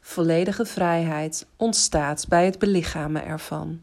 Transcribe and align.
Volledige 0.00 0.64
vrijheid 0.64 1.46
ontstaat 1.56 2.26
bij 2.28 2.44
het 2.44 2.58
belichamen 2.58 3.24
ervan. 3.24 3.80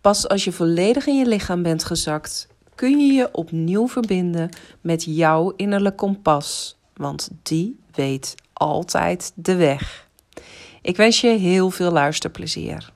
Pas 0.00 0.28
als 0.28 0.44
je 0.44 0.52
volledig 0.52 1.06
in 1.06 1.16
je 1.16 1.26
lichaam 1.26 1.62
bent 1.62 1.84
gezakt, 1.84 2.48
kun 2.74 2.98
je 2.98 3.12
je 3.12 3.28
opnieuw 3.32 3.88
verbinden 3.88 4.50
met 4.80 5.04
jouw 5.04 5.52
innerlijk 5.56 5.96
kompas, 5.96 6.78
want 6.94 7.30
die 7.42 7.78
weet 7.94 8.34
altijd 8.52 9.32
de 9.34 9.56
weg. 9.56 10.08
Ik 10.82 10.96
wens 10.96 11.20
je 11.20 11.28
heel 11.28 11.70
veel 11.70 11.90
luisterplezier. 11.90 12.92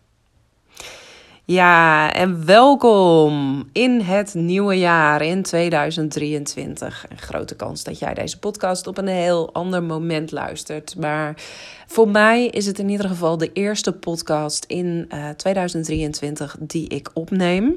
Ja, 1.46 2.12
en 2.12 2.46
welkom 2.46 3.64
in 3.72 4.00
het 4.00 4.34
nieuwe 4.34 4.78
jaar 4.78 5.22
in 5.22 5.42
2023. 5.42 7.06
Een 7.08 7.18
grote 7.18 7.56
kans 7.56 7.84
dat 7.84 7.98
jij 7.98 8.14
deze 8.14 8.38
podcast 8.38 8.86
op 8.86 8.98
een 8.98 9.06
heel 9.06 9.52
ander 9.52 9.82
moment 9.82 10.32
luistert. 10.32 10.96
Maar 10.96 11.34
voor 11.86 12.08
mij 12.08 12.46
is 12.46 12.66
het 12.66 12.78
in 12.78 12.88
ieder 12.88 13.08
geval 13.08 13.38
de 13.38 13.52
eerste 13.52 13.92
podcast 13.92 14.64
in 14.64 15.08
uh, 15.12 15.28
eh, 15.28 15.36
2023 15.36 16.56
die 16.60 16.88
ik 16.88 17.10
opneem. 17.14 17.74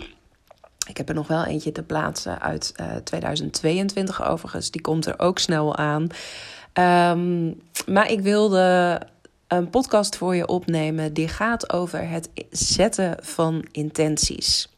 Ik 0.88 0.98
heb 0.98 1.10
er 1.10 1.16
nog 1.16 1.28
wel 1.28 1.46
eentje 1.46 1.72
te 1.72 1.84
plaatsen 1.84 2.42
uit 2.42 2.74
uh, 2.82 2.96
eh, 2.96 3.04
2022 3.04 4.30
overigens. 4.30 4.72
Die 4.72 4.82
komt 4.82 5.06
er 5.06 5.20
ook 5.20 5.40
snel 5.40 5.76
aan. 5.76 6.08
Um, 7.12 7.62
maar 7.88 8.12
ik 8.12 8.22
wilde 8.22 9.00
een 9.48 9.70
podcast 9.70 10.18
voor 10.18 10.36
je 10.36 10.48
opnemen 10.48 11.14
die 11.14 11.28
gaat 11.28 11.74
over 11.74 12.10
het 12.10 12.30
zetten 12.50 13.18
van 13.22 13.66
intenties. 13.72 14.70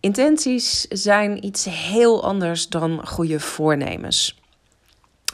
Intenties 0.00 0.80
zijn 0.88 1.44
iets 1.44 1.64
heel 1.64 2.24
anders 2.24 2.68
dan 2.68 3.06
goede 3.06 3.40
voornemens. 3.40 4.40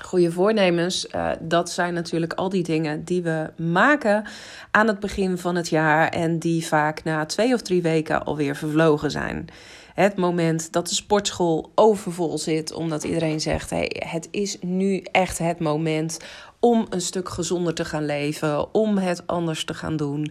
Goede 0.03 0.33
voornemens, 0.33 1.07
uh, 1.15 1.31
dat 1.41 1.71
zijn 1.71 1.95
natuurlijk 1.95 2.33
al 2.33 2.49
die 2.49 2.63
dingen 2.63 3.05
die 3.05 3.23
we 3.23 3.51
maken 3.57 4.25
aan 4.71 4.87
het 4.87 5.01
begin 5.01 5.39
van 5.39 5.55
het 5.55 5.69
jaar 5.69 6.09
en 6.09 6.39
die 6.39 6.67
vaak 6.67 7.05
na 7.05 7.27
twee 7.27 7.55
of 7.55 7.63
drie 7.63 7.83
weken 7.83 8.25
alweer 8.25 8.57
vervlogen 8.57 9.11
zijn. 9.11 9.49
Het 9.95 10.17
moment 10.17 10.73
dat 10.73 10.89
de 10.89 10.95
sportschool 10.95 11.73
overvol 11.75 12.39
zit, 12.39 12.73
omdat 12.73 13.05
iedereen 13.05 13.41
zegt: 13.41 13.71
hey, 13.71 13.97
het 14.07 14.29
is 14.31 14.57
nu 14.61 15.05
echt 15.13 15.39
het 15.39 15.59
moment 15.59 16.19
om 16.61 16.87
een 16.91 17.01
stuk 17.01 17.29
gezonder 17.29 17.75
te 17.75 17.85
gaan 17.85 18.07
leven, 18.07 18.75
om 18.75 18.99
het 18.99 19.27
anders 19.27 19.65
te 19.65 19.75
gaan 19.75 19.97
doen, 19.97 20.31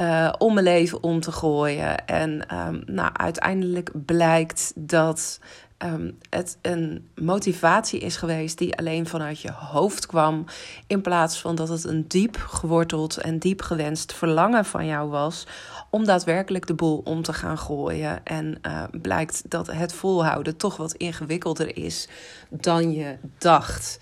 uh, 0.00 0.32
om 0.38 0.54
mijn 0.54 0.66
leven 0.66 1.02
om 1.02 1.20
te 1.20 1.32
gooien. 1.32 2.06
En 2.06 2.56
um, 2.56 2.82
nou, 2.86 3.10
uiteindelijk 3.12 3.90
blijkt 4.04 4.72
dat 4.74 5.40
um, 5.78 6.18
het 6.30 6.58
een 6.62 7.08
motivatie 7.14 8.00
is 8.00 8.16
geweest 8.16 8.58
die 8.58 8.76
alleen 8.76 9.06
vanuit 9.06 9.40
je 9.40 9.52
hoofd 9.52 10.06
kwam, 10.06 10.44
in 10.86 11.00
plaats 11.00 11.40
van 11.40 11.54
dat 11.54 11.68
het 11.68 11.84
een 11.84 12.04
diep 12.08 12.36
geworteld 12.36 13.16
en 13.16 13.38
diep 13.38 13.62
gewenst 13.62 14.12
verlangen 14.12 14.64
van 14.64 14.86
jou 14.86 15.10
was 15.10 15.46
om 15.90 16.04
daadwerkelijk 16.04 16.66
de 16.66 16.74
boel 16.74 17.00
om 17.04 17.22
te 17.22 17.32
gaan 17.32 17.58
gooien. 17.58 18.24
En 18.24 18.58
uh, 18.66 18.82
blijkt 19.00 19.50
dat 19.50 19.66
het 19.66 19.92
volhouden 19.92 20.56
toch 20.56 20.76
wat 20.76 20.92
ingewikkelder 20.92 21.76
is 21.76 22.08
dan 22.50 22.92
je 22.92 23.16
dacht. 23.38 23.98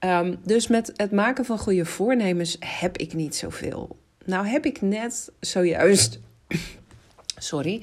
Um, 0.00 0.38
dus 0.44 0.66
met 0.66 0.92
het 0.96 1.12
maken 1.12 1.44
van 1.44 1.58
goede 1.58 1.84
voornemens 1.84 2.56
heb 2.60 2.98
ik 2.98 3.14
niet 3.14 3.36
zoveel. 3.36 3.96
Nou 4.24 4.46
heb 4.46 4.64
ik 4.64 4.80
net 4.80 5.32
zojuist. 5.40 6.20
sorry. 7.36 7.82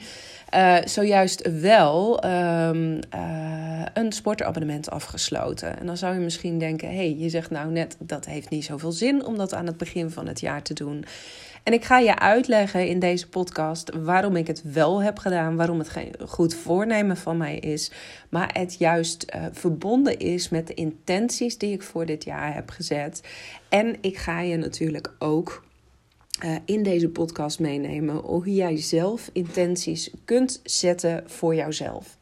Uh, 0.53 0.77
zojuist 0.85 1.59
wel 1.61 2.25
um, 2.25 2.99
uh, 3.15 3.85
een 3.93 4.11
sportabonnement 4.11 4.89
afgesloten. 4.89 5.79
En 5.79 5.85
dan 5.85 5.97
zou 5.97 6.13
je 6.13 6.19
misschien 6.19 6.59
denken: 6.59 6.87
hé, 6.87 6.95
hey, 6.95 7.15
je 7.17 7.29
zegt 7.29 7.49
nou 7.49 7.71
net 7.71 7.95
dat 7.99 8.25
heeft 8.25 8.49
niet 8.49 8.65
zoveel 8.65 8.91
zin 8.91 9.25
om 9.25 9.37
dat 9.37 9.53
aan 9.53 9.65
het 9.65 9.77
begin 9.77 10.09
van 10.09 10.27
het 10.27 10.39
jaar 10.39 10.61
te 10.61 10.73
doen. 10.73 11.05
En 11.63 11.73
ik 11.73 11.85
ga 11.85 11.99
je 11.99 12.19
uitleggen 12.19 12.87
in 12.87 12.99
deze 12.99 13.29
podcast 13.29 13.91
waarom 13.95 14.35
ik 14.35 14.47
het 14.47 14.61
wel 14.71 15.01
heb 15.01 15.17
gedaan, 15.17 15.55
waarom 15.55 15.79
het 15.79 15.89
geen 15.89 16.15
goed 16.27 16.53
voornemen 16.53 17.17
van 17.17 17.37
mij 17.37 17.57
is, 17.57 17.91
maar 18.29 18.49
het 18.53 18.75
juist 18.77 19.25
uh, 19.35 19.45
verbonden 19.51 20.19
is 20.19 20.49
met 20.49 20.67
de 20.67 20.73
intenties 20.73 21.57
die 21.57 21.73
ik 21.73 21.83
voor 21.83 22.05
dit 22.05 22.23
jaar 22.23 22.53
heb 22.53 22.69
gezet. 22.69 23.21
En 23.69 23.95
ik 24.01 24.17
ga 24.17 24.39
je 24.39 24.57
natuurlijk 24.57 25.13
ook 25.19 25.63
uh, 26.45 26.55
in 26.65 26.83
deze 26.83 27.09
podcast 27.09 27.59
meenemen 27.59 28.15
hoe 28.15 28.53
jij 28.53 28.77
zelf 28.77 29.29
intenties 29.33 30.11
kunt 30.25 30.59
zetten 30.63 31.23
voor 31.25 31.55
jouzelf. 31.55 32.17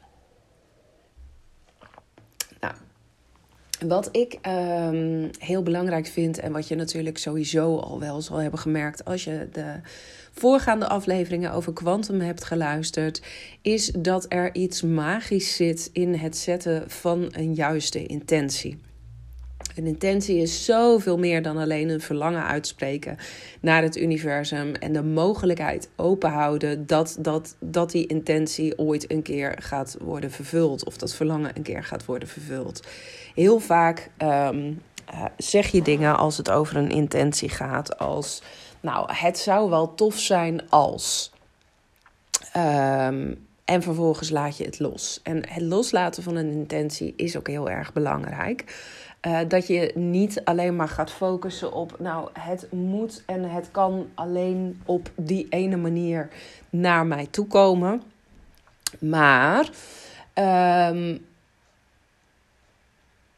Wat 3.87 4.09
ik 4.11 4.37
um, 4.47 5.29
heel 5.39 5.63
belangrijk 5.63 6.07
vind 6.07 6.39
en 6.39 6.51
wat 6.51 6.67
je 6.67 6.75
natuurlijk 6.75 7.17
sowieso 7.17 7.77
al 7.77 7.99
wel 7.99 8.21
zal 8.21 8.37
hebben 8.37 8.59
gemerkt 8.59 9.05
als 9.05 9.23
je 9.23 9.47
de 9.51 9.79
voorgaande 10.31 10.87
afleveringen 10.87 11.51
over 11.51 11.73
kwantum 11.73 12.19
hebt 12.19 12.43
geluisterd, 12.43 13.21
is 13.61 13.85
dat 13.85 14.25
er 14.29 14.55
iets 14.55 14.81
magisch 14.81 15.55
zit 15.55 15.89
in 15.93 16.13
het 16.13 16.37
zetten 16.37 16.89
van 16.89 17.27
een 17.31 17.53
juiste 17.53 18.05
intentie. 18.05 18.77
Een 19.75 19.87
intentie 19.87 20.37
is 20.37 20.65
zoveel 20.65 21.17
meer 21.17 21.41
dan 21.41 21.57
alleen 21.57 21.89
een 21.89 22.01
verlangen 22.01 22.45
uitspreken 22.45 23.17
naar 23.61 23.81
het 23.81 23.97
universum 23.97 24.75
en 24.75 24.93
de 24.93 25.03
mogelijkheid 25.03 25.89
openhouden 25.95 26.87
dat, 26.87 27.17
dat, 27.19 27.55
dat 27.59 27.91
die 27.91 28.07
intentie 28.07 28.77
ooit 28.77 29.11
een 29.11 29.21
keer 29.21 29.55
gaat 29.59 29.97
worden 30.01 30.31
vervuld 30.31 30.85
of 30.85 30.97
dat 30.97 31.13
verlangen 31.13 31.51
een 31.53 31.63
keer 31.63 31.83
gaat 31.83 32.05
worden 32.05 32.27
vervuld. 32.27 32.87
Heel 33.35 33.59
vaak 33.59 34.09
um, 34.17 34.81
uh, 35.13 35.25
zeg 35.37 35.67
je 35.67 35.81
dingen 35.81 36.17
als 36.17 36.37
het 36.37 36.51
over 36.51 36.75
een 36.75 36.91
intentie 36.91 37.49
gaat, 37.49 37.97
als 37.97 38.41
nou, 38.79 39.13
het 39.13 39.37
zou 39.37 39.69
wel 39.69 39.95
tof 39.95 40.19
zijn 40.19 40.69
als. 40.69 41.31
Um, 42.57 43.47
en 43.65 43.81
vervolgens 43.81 44.29
laat 44.29 44.57
je 44.57 44.63
het 44.63 44.79
los. 44.79 45.19
En 45.23 45.49
het 45.49 45.61
loslaten 45.61 46.23
van 46.23 46.35
een 46.35 46.51
intentie 46.51 47.13
is 47.15 47.37
ook 47.37 47.47
heel 47.47 47.69
erg 47.69 47.93
belangrijk. 47.93 48.75
Uh, 49.27 49.39
dat 49.47 49.67
je 49.67 49.91
niet 49.95 50.41
alleen 50.43 50.75
maar 50.75 50.87
gaat 50.87 51.11
focussen 51.11 51.73
op, 51.73 51.95
nou, 51.99 52.29
het 52.33 52.67
moet 52.71 53.23
en 53.25 53.43
het 53.43 53.71
kan 53.71 54.09
alleen 54.13 54.81
op 54.85 55.11
die 55.15 55.47
ene 55.49 55.77
manier 55.77 56.29
naar 56.69 57.05
mij 57.05 57.27
toe 57.31 57.47
komen. 57.47 58.01
Maar 58.99 59.69
um, 60.93 61.25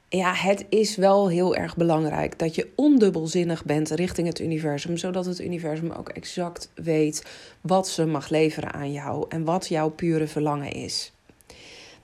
ja, 0.09 0.33
het 0.33 0.65
is 0.69 0.95
wel 0.95 1.29
heel 1.29 1.55
erg 1.55 1.75
belangrijk 1.75 2.39
dat 2.39 2.55
je 2.55 2.71
ondubbelzinnig 2.75 3.65
bent 3.65 3.89
richting 3.89 4.27
het 4.27 4.39
universum, 4.39 4.97
zodat 4.97 5.25
het 5.25 5.39
universum 5.39 5.91
ook 5.91 6.09
exact 6.09 6.71
weet 6.75 7.25
wat 7.61 7.87
ze 7.87 8.05
mag 8.05 8.29
leveren 8.29 8.73
aan 8.73 8.91
jou 8.91 9.25
en 9.29 9.43
wat 9.43 9.67
jouw 9.67 9.89
pure 9.89 10.27
verlangen 10.27 10.71
is. 10.71 11.11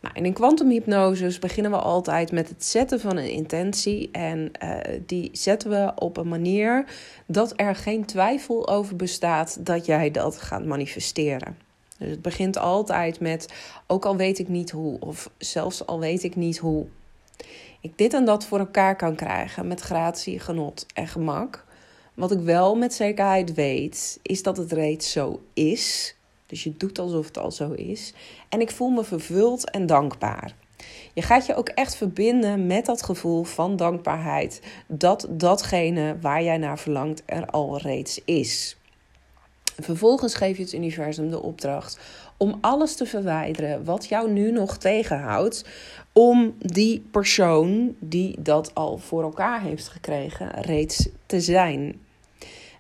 Nou, 0.02 0.16
en 0.16 0.26
in 0.26 0.34
kwantumhypnose 0.34 1.40
beginnen 1.40 1.72
we 1.72 1.78
altijd 1.78 2.32
met 2.32 2.50
het 2.50 2.66
zetten 2.66 3.00
van 3.00 3.18
een 3.18 3.32
intentie. 3.32 4.10
En 4.12 4.52
uh, 4.64 4.78
die 5.06 5.30
zetten 5.32 5.70
we 5.70 5.92
op 5.96 6.18
een 6.18 6.28
manier 6.28 6.86
dat 7.26 7.54
er 7.56 7.76
geen 7.76 8.06
twijfel 8.06 8.68
over 8.68 8.96
bestaat 8.96 9.66
dat 9.66 9.86
jij 9.86 10.12
dat 10.12 10.38
gaat 10.38 10.66
manifesteren. 10.66 11.58
Dus 11.98 12.10
het 12.10 12.22
begint 12.22 12.58
altijd 12.58 13.20
met, 13.20 13.54
ook 13.88 14.06
al 14.06 14.16
weet 14.16 14.40
ik 14.40 14.48
niet 14.48 14.72
hoe, 14.72 15.00
of 15.00 15.30
zelfs 15.38 15.86
al 15.86 16.00
weet 16.00 16.24
ik 16.24 16.36
niet 16.36 16.58
hoe, 16.58 16.86
ik 17.82 17.98
dit 17.98 18.14
en 18.14 18.26
dat 18.26 18.46
voor 18.46 18.60
elkaar 18.60 18.96
kan 18.96 19.16
krijgen 19.16 19.68
met 19.68 19.82
gratie, 19.82 20.40
genot 20.40 20.86
en 20.94 21.08
gemak. 21.08 21.66
Wat 22.14 22.32
ik 22.32 22.40
wel 22.40 22.76
met 22.76 22.94
zekerheid 22.94 23.54
weet, 23.54 24.20
is 24.22 24.44
dat 24.44 24.58
het 24.58 24.72
reeds 24.72 25.12
zo 25.12 25.42
is. 25.54 26.16
Dus 26.50 26.64
je 26.64 26.78
doet 26.78 27.00
alsof 27.00 27.26
het 27.26 27.38
al 27.38 27.52
zo 27.52 27.72
is. 27.72 28.14
En 28.50 28.62
ik 28.62 28.72
voel 28.72 28.90
me 28.90 29.04
vervuld 29.04 29.70
en 29.72 29.86
dankbaar. 29.86 30.56
Je 31.14 31.22
gaat 31.22 31.46
je 31.46 31.56
ook 31.56 31.70
echt 31.70 31.96
verbinden 31.96 32.68
met 32.68 32.86
dat 32.86 33.04
gevoel 33.04 33.44
van 33.44 33.76
dankbaarheid 33.76 34.62
dat 34.88 35.28
datgene 35.30 36.18
waar 36.22 36.44
jij 36.44 36.58
naar 36.58 36.80
verlangt 36.80 37.24
er 37.26 37.46
al 37.46 37.78
reeds 37.78 38.22
is. 38.26 38.78
Vervolgens 39.82 40.36
geef 40.36 40.58
je 40.58 40.64
het 40.64 40.74
universum 40.74 41.30
de 41.30 41.42
opdracht 41.42 42.00
om 42.38 42.58
alles 42.62 42.96
te 42.96 43.06
verwijderen 43.06 43.84
wat 43.84 44.06
jou 44.06 44.32
nu 44.32 44.52
nog 44.52 44.78
tegenhoudt 44.78 45.66
om 46.14 46.56
die 46.60 47.08
persoon 47.12 47.96
die 48.00 48.36
dat 48.42 48.76
al 48.76 48.98
voor 48.98 49.24
elkaar 49.24 49.62
heeft 49.62 49.88
gekregen 49.88 50.62
reeds 50.62 51.10
te 51.26 51.42
zijn. 51.42 52.00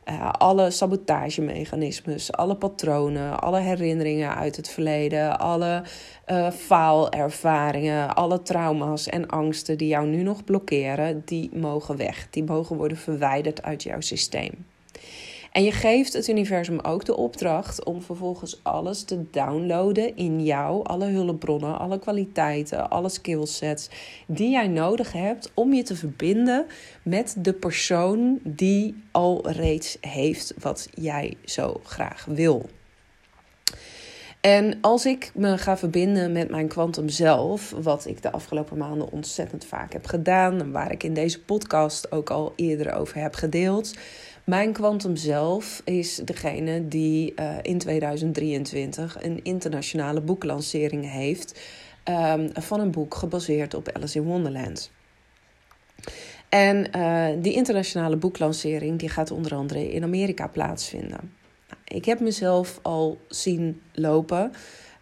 Uh, 0.09 0.29
alle 0.31 0.71
sabotagemechanismes, 0.71 2.31
alle 2.31 2.55
patronen, 2.55 3.39
alle 3.39 3.59
herinneringen 3.59 4.35
uit 4.35 4.55
het 4.55 4.69
verleden, 4.69 5.39
alle 5.39 5.83
uh, 6.27 6.51
faalervaringen, 6.51 8.15
alle 8.15 8.41
trauma's 8.41 9.07
en 9.07 9.27
angsten 9.27 9.77
die 9.77 9.87
jou 9.87 10.07
nu 10.07 10.23
nog 10.23 10.43
blokkeren, 10.43 11.21
die 11.25 11.49
mogen 11.53 11.97
weg. 11.97 12.27
Die 12.29 12.43
mogen 12.43 12.77
worden 12.77 12.97
verwijderd 12.97 13.63
uit 13.63 13.83
jouw 13.83 14.01
systeem. 14.01 14.68
En 15.51 15.63
je 15.63 15.71
geeft 15.71 16.13
het 16.13 16.27
universum 16.27 16.79
ook 16.79 17.05
de 17.05 17.17
opdracht 17.17 17.83
om 17.83 18.01
vervolgens 18.01 18.59
alles 18.63 19.03
te 19.03 19.29
downloaden 19.31 20.15
in 20.15 20.43
jou, 20.43 20.83
alle 20.83 21.05
hulpbronnen, 21.05 21.79
alle 21.79 21.99
kwaliteiten, 21.99 22.89
alle 22.89 23.09
skillsets 23.09 23.89
die 24.27 24.49
jij 24.49 24.67
nodig 24.67 25.11
hebt 25.11 25.51
om 25.53 25.73
je 25.73 25.83
te 25.83 25.95
verbinden 25.95 26.65
met 27.03 27.35
de 27.37 27.53
persoon 27.53 28.39
die 28.43 29.03
al 29.11 29.49
reeds 29.51 29.97
heeft 30.01 30.53
wat 30.59 30.89
jij 30.93 31.37
zo 31.45 31.79
graag 31.83 32.25
wil. 32.25 32.69
En 34.41 34.77
als 34.81 35.05
ik 35.05 35.31
me 35.33 35.57
ga 35.57 35.77
verbinden 35.77 36.31
met 36.31 36.49
mijn 36.49 36.67
kwantum 36.67 37.09
zelf, 37.09 37.73
wat 37.81 38.05
ik 38.07 38.21
de 38.21 38.31
afgelopen 38.31 38.77
maanden 38.77 39.11
ontzettend 39.11 39.65
vaak 39.65 39.93
heb 39.93 40.05
gedaan, 40.05 40.59
en 40.59 40.71
waar 40.71 40.91
ik 40.91 41.03
in 41.03 41.13
deze 41.13 41.43
podcast 41.43 42.11
ook 42.11 42.29
al 42.29 42.53
eerder 42.55 42.93
over 42.93 43.21
heb 43.21 43.33
gedeeld, 43.33 43.93
mijn 44.49 44.73
kwantum 44.73 45.15
zelf 45.15 45.81
is 45.85 46.15
degene 46.15 46.87
die 46.87 47.33
uh, 47.35 47.57
in 47.61 47.77
2023 47.77 49.23
een 49.23 49.43
internationale 49.43 50.21
boeklancering 50.21 51.11
heeft 51.11 51.59
um, 52.05 52.49
van 52.53 52.79
een 52.79 52.91
boek 52.91 53.15
gebaseerd 53.15 53.73
op 53.73 53.89
Alice 53.89 54.19
in 54.19 54.25
Wonderland. 54.25 54.91
En 56.49 56.87
uh, 56.95 57.27
die 57.41 57.53
internationale 57.53 58.15
boeklancering 58.15 58.99
die 58.99 59.09
gaat 59.09 59.31
onder 59.31 59.55
andere 59.55 59.91
in 59.91 60.03
Amerika 60.03 60.47
plaatsvinden. 60.47 61.33
Nou, 61.67 61.81
ik 61.83 62.05
heb 62.05 62.19
mezelf 62.19 62.79
al 62.81 63.17
zien 63.27 63.81
lopen 63.93 64.51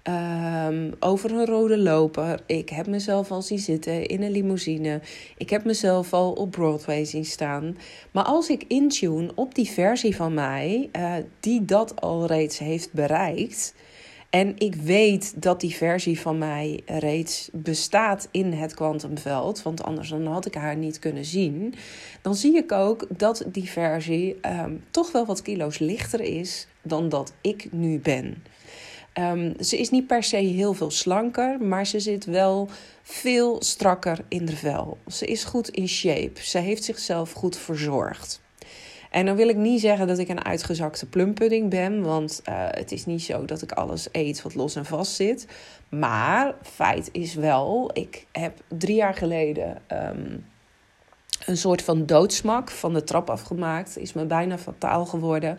Um, 0.10 0.94
over 1.00 1.32
een 1.32 1.46
rode 1.46 1.78
loper. 1.78 2.40
Ik 2.46 2.70
heb 2.70 2.88
mezelf 2.88 3.32
al 3.32 3.42
zien 3.42 3.60
zitten 3.60 4.06
in 4.06 4.22
een 4.22 4.32
limousine. 4.32 5.02
Ik 5.38 5.50
heb 5.50 5.66
mezelf 5.66 6.14
al 6.14 6.32
op 6.32 6.52
Broadway 6.52 7.06
zien 7.06 7.26
staan. 7.26 7.78
Maar 8.12 8.24
als 8.24 8.50
ik 8.50 8.64
intune 8.68 9.32
op 9.36 9.56
die 9.56 9.70
versie 9.70 10.16
van 10.16 10.34
mij, 10.34 10.90
uh, 10.98 11.14
die 11.40 11.66
dat 11.66 12.02
al 12.02 12.26
reeds 12.26 12.58
heeft 12.58 12.94
bereikt. 12.94 13.74
En 14.30 14.54
ik 14.58 14.76
weet 14.76 15.42
dat 15.42 15.62
die 15.62 15.76
versie 15.76 16.20
van 16.20 16.38
mij 16.38 16.82
reeds 16.86 17.50
bestaat 17.54 18.28
in 18.32 18.54
het 18.54 18.74
kwantumveld, 18.74 19.62
want 19.62 19.84
anders 19.84 20.10
dan 20.10 20.26
had 20.26 20.46
ik 20.46 20.56
haar 20.56 20.78
niet 20.78 21.00
kunnen 21.00 21.26
zien. 21.26 21.74
Dan 22.22 22.36
zie 22.36 22.56
ik 22.56 22.72
ook 22.72 23.08
dat 23.18 23.46
die 23.52 23.70
versie 23.70 24.38
um, 24.62 24.84
toch 24.92 25.12
wel 25.12 25.26
wat 25.26 25.42
kilo's 25.42 25.80
lichter 25.80 26.22
is 26.22 26.68
dan 26.82 27.10
dat 27.10 27.34
ik 27.42 27.68
nu 27.72 28.00
ben. 28.00 28.44
Um, 29.20 29.54
ze 29.60 29.78
is 29.78 29.90
niet 29.90 30.08
per 30.08 30.24
se 30.24 30.36
heel 30.36 30.74
veel 30.74 30.92
slanker, 30.92 31.62
maar 31.62 31.88
ze 31.88 32.00
zit 32.00 32.26
wel 32.26 32.70
veel 33.04 33.64
strakker 33.64 34.20
in 34.28 34.46
de 34.46 34.56
vel. 34.56 34.98
Ze 35.08 35.26
is 35.26 35.44
goed 35.44 35.70
in 35.70 35.88
shape. 35.88 36.44
Ze 36.44 36.58
heeft 36.58 36.84
zichzelf 36.84 37.32
goed 37.32 37.58
verzorgd. 37.58 38.42
En 39.12 39.26
dan 39.26 39.36
wil 39.36 39.48
ik 39.50 39.56
niet 39.56 39.82
zeggen 39.82 40.08
dat 40.08 40.18
ik 40.18 40.30
een 40.30 40.46
uitgezakte 40.46 41.06
plumpudding 41.06 41.70
ben, 41.70 42.02
want 42.02 42.42
uh, 42.50 42.56
het 42.70 42.92
is 42.92 43.06
niet 43.06 43.24
zo 43.24 43.46
dat 43.46 43.62
ik 43.62 43.72
alles 43.72 44.08
eet 44.12 44.42
wat 44.42 44.56
los 44.56 44.76
en 44.76 44.86
vast 44.86 45.12
zit. 45.12 45.48
Maar 45.90 46.56
feit 46.62 47.10
is 47.12 47.34
wel, 47.34 47.90
ik 47.94 48.26
heb 48.32 48.60
drie 48.68 48.96
jaar 48.96 49.14
geleden 49.14 49.82
um, 49.92 50.46
een 51.46 51.58
soort 51.58 51.82
van 51.82 52.06
doodsmak 52.06 52.70
van 52.70 52.94
de 52.94 53.04
trap 53.04 53.30
afgemaakt. 53.30 53.98
Is 53.98 54.14
me 54.14 54.26
bijna 54.26 54.58
fataal 54.58 55.06
geworden. 55.06 55.58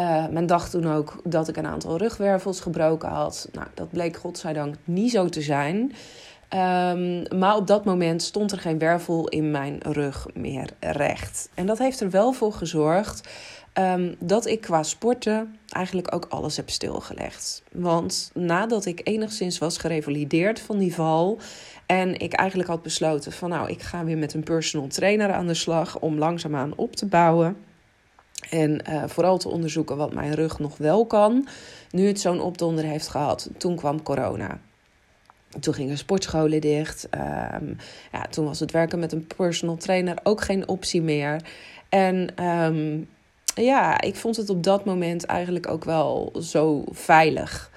Uh, 0.00 0.28
men 0.28 0.46
dacht 0.46 0.70
toen 0.70 0.86
ook 0.86 1.20
dat 1.24 1.48
ik 1.48 1.56
een 1.56 1.66
aantal 1.66 1.96
rugwervels 1.96 2.60
gebroken 2.60 3.08
had. 3.08 3.48
Nou, 3.52 3.66
dat 3.74 3.90
bleek 3.90 4.16
godzijdank 4.16 4.74
niet 4.84 5.10
zo 5.10 5.28
te 5.28 5.42
zijn. 5.42 5.92
Um, 6.54 7.38
maar 7.38 7.56
op 7.56 7.66
dat 7.66 7.84
moment 7.84 8.22
stond 8.22 8.52
er 8.52 8.58
geen 8.58 8.78
wervel 8.78 9.28
in 9.28 9.50
mijn 9.50 9.78
rug 9.82 10.26
meer 10.34 10.68
recht. 10.80 11.48
En 11.54 11.66
dat 11.66 11.78
heeft 11.78 12.00
er 12.00 12.10
wel 12.10 12.32
voor 12.32 12.52
gezorgd 12.52 13.28
um, 13.74 14.14
dat 14.18 14.46
ik 14.46 14.60
qua 14.60 14.82
sporten 14.82 15.56
eigenlijk 15.68 16.14
ook 16.14 16.26
alles 16.28 16.56
heb 16.56 16.70
stilgelegd. 16.70 17.62
Want 17.72 18.30
nadat 18.34 18.84
ik 18.84 19.00
enigszins 19.04 19.58
was 19.58 19.78
gerevalideerd 19.78 20.60
van 20.60 20.78
die 20.78 20.94
val. 20.94 21.38
En 21.86 22.18
ik 22.20 22.32
eigenlijk 22.32 22.68
had 22.68 22.82
besloten 22.82 23.32
van 23.32 23.50
nou, 23.50 23.70
ik 23.70 23.82
ga 23.82 24.04
weer 24.04 24.18
met 24.18 24.34
een 24.34 24.42
personal 24.42 24.88
trainer 24.88 25.32
aan 25.32 25.46
de 25.46 25.54
slag 25.54 25.98
om 25.98 26.18
langzaamaan 26.18 26.72
op 26.76 26.96
te 26.96 27.06
bouwen 27.06 27.56
en 28.50 28.82
uh, 28.88 29.04
vooral 29.06 29.38
te 29.38 29.48
onderzoeken 29.48 29.96
wat 29.96 30.14
mijn 30.14 30.34
rug 30.34 30.58
nog 30.58 30.76
wel 30.76 31.06
kan. 31.06 31.48
Nu 31.90 32.06
het 32.06 32.20
zo'n 32.20 32.40
opdonder 32.40 32.84
heeft 32.84 33.08
gehad. 33.08 33.50
Toen 33.58 33.76
kwam 33.76 34.02
corona. 34.02 34.58
Toen 35.60 35.74
gingen 35.74 35.98
sportscholen 35.98 36.60
dicht. 36.60 37.08
Um, 37.54 37.76
ja, 38.12 38.26
toen 38.30 38.44
was 38.44 38.60
het 38.60 38.70
werken 38.70 38.98
met 38.98 39.12
een 39.12 39.26
personal 39.36 39.76
trainer 39.76 40.18
ook 40.22 40.40
geen 40.40 40.68
optie 40.68 41.02
meer. 41.02 41.40
En 41.88 42.44
um, 42.44 43.08
ja, 43.54 44.00
ik 44.00 44.16
vond 44.16 44.36
het 44.36 44.50
op 44.50 44.62
dat 44.62 44.84
moment 44.84 45.24
eigenlijk 45.24 45.68
ook 45.68 45.84
wel 45.84 46.32
zo 46.40 46.84
veilig. 46.90 47.70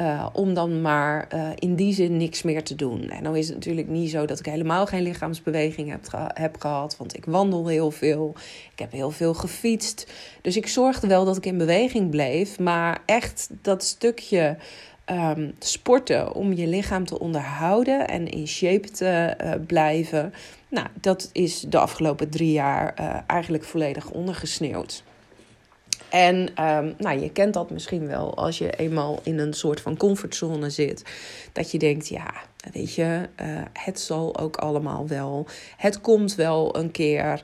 Uh, 0.00 0.26
om 0.32 0.54
dan 0.54 0.80
maar 0.80 1.28
uh, 1.34 1.50
in 1.54 1.74
die 1.74 1.94
zin 1.94 2.16
niks 2.16 2.42
meer 2.42 2.62
te 2.62 2.74
doen. 2.74 3.08
En 3.08 3.22
dan 3.22 3.36
is 3.36 3.46
het 3.46 3.54
natuurlijk 3.54 3.88
niet 3.88 4.10
zo 4.10 4.26
dat 4.26 4.38
ik 4.38 4.46
helemaal 4.46 4.86
geen 4.86 5.02
lichaamsbeweging 5.02 5.90
heb, 5.90 6.30
heb 6.34 6.60
gehad. 6.60 6.96
Want 6.96 7.16
ik 7.16 7.24
wandel 7.24 7.66
heel 7.66 7.90
veel. 7.90 8.34
Ik 8.72 8.78
heb 8.78 8.92
heel 8.92 9.10
veel 9.10 9.34
gefietst. 9.34 10.12
Dus 10.42 10.56
ik 10.56 10.66
zorgde 10.66 11.06
wel 11.06 11.24
dat 11.24 11.36
ik 11.36 11.46
in 11.46 11.58
beweging 11.58 12.10
bleef. 12.10 12.58
Maar 12.58 12.98
echt 13.06 13.48
dat 13.62 13.82
stukje 13.82 14.56
um, 15.06 15.54
sporten 15.58 16.34
om 16.34 16.52
je 16.52 16.66
lichaam 16.66 17.04
te 17.04 17.18
onderhouden 17.18 18.08
en 18.08 18.28
in 18.28 18.46
shape 18.48 18.90
te 18.90 19.36
uh, 19.44 19.52
blijven. 19.66 20.34
Nou, 20.68 20.86
dat 21.00 21.30
is 21.32 21.60
de 21.60 21.78
afgelopen 21.78 22.28
drie 22.28 22.52
jaar 22.52 22.94
eigenlijk 23.26 23.64
volledig 23.64 24.10
ondergesneeuwd. 24.10 25.02
En 26.10 26.36
um, 26.36 26.94
nou, 26.98 27.20
je 27.20 27.30
kent 27.32 27.54
dat 27.54 27.70
misschien 27.70 28.06
wel 28.06 28.36
als 28.36 28.58
je 28.58 28.70
eenmaal 28.70 29.20
in 29.22 29.38
een 29.38 29.52
soort 29.52 29.80
van 29.80 29.96
comfortzone 29.96 30.70
zit. 30.70 31.02
Dat 31.52 31.70
je 31.70 31.78
denkt, 31.78 32.08
ja, 32.08 32.34
weet 32.72 32.94
je, 32.94 33.28
uh, 33.42 33.60
het 33.72 34.00
zal 34.00 34.38
ook 34.38 34.56
allemaal 34.56 35.08
wel. 35.08 35.46
Het 35.76 36.00
komt 36.00 36.34
wel 36.34 36.76
een 36.76 36.90
keer. 36.90 37.42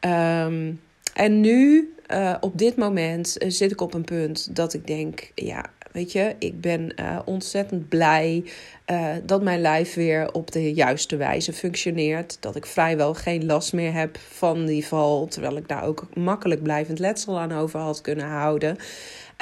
Um, 0.00 0.80
en 1.14 1.40
nu, 1.40 1.94
uh, 2.12 2.34
op 2.40 2.58
dit 2.58 2.76
moment, 2.76 3.42
uh, 3.42 3.50
zit 3.50 3.70
ik 3.70 3.80
op 3.80 3.94
een 3.94 4.04
punt 4.04 4.56
dat 4.56 4.74
ik 4.74 4.86
denk, 4.86 5.30
ja, 5.34 5.64
Weet 5.96 6.12
je, 6.12 6.34
ik 6.38 6.60
ben 6.60 6.92
uh, 7.00 7.18
ontzettend 7.24 7.88
blij 7.88 8.44
uh, 8.90 9.08
dat 9.24 9.42
mijn 9.42 9.60
lijf 9.60 9.94
weer 9.94 10.32
op 10.32 10.52
de 10.52 10.74
juiste 10.74 11.16
wijze 11.16 11.52
functioneert. 11.52 12.36
Dat 12.40 12.56
ik 12.56 12.66
vrijwel 12.66 13.14
geen 13.14 13.46
last 13.46 13.72
meer 13.72 13.92
heb 13.92 14.18
van 14.18 14.66
die 14.66 14.86
val. 14.86 15.26
Terwijl 15.26 15.56
ik 15.56 15.68
daar 15.68 15.84
ook 15.84 16.06
makkelijk 16.14 16.62
blijvend 16.62 16.98
letsel 16.98 17.38
aan 17.38 17.52
over 17.52 17.80
had 17.80 18.00
kunnen 18.00 18.26
houden. 18.26 18.76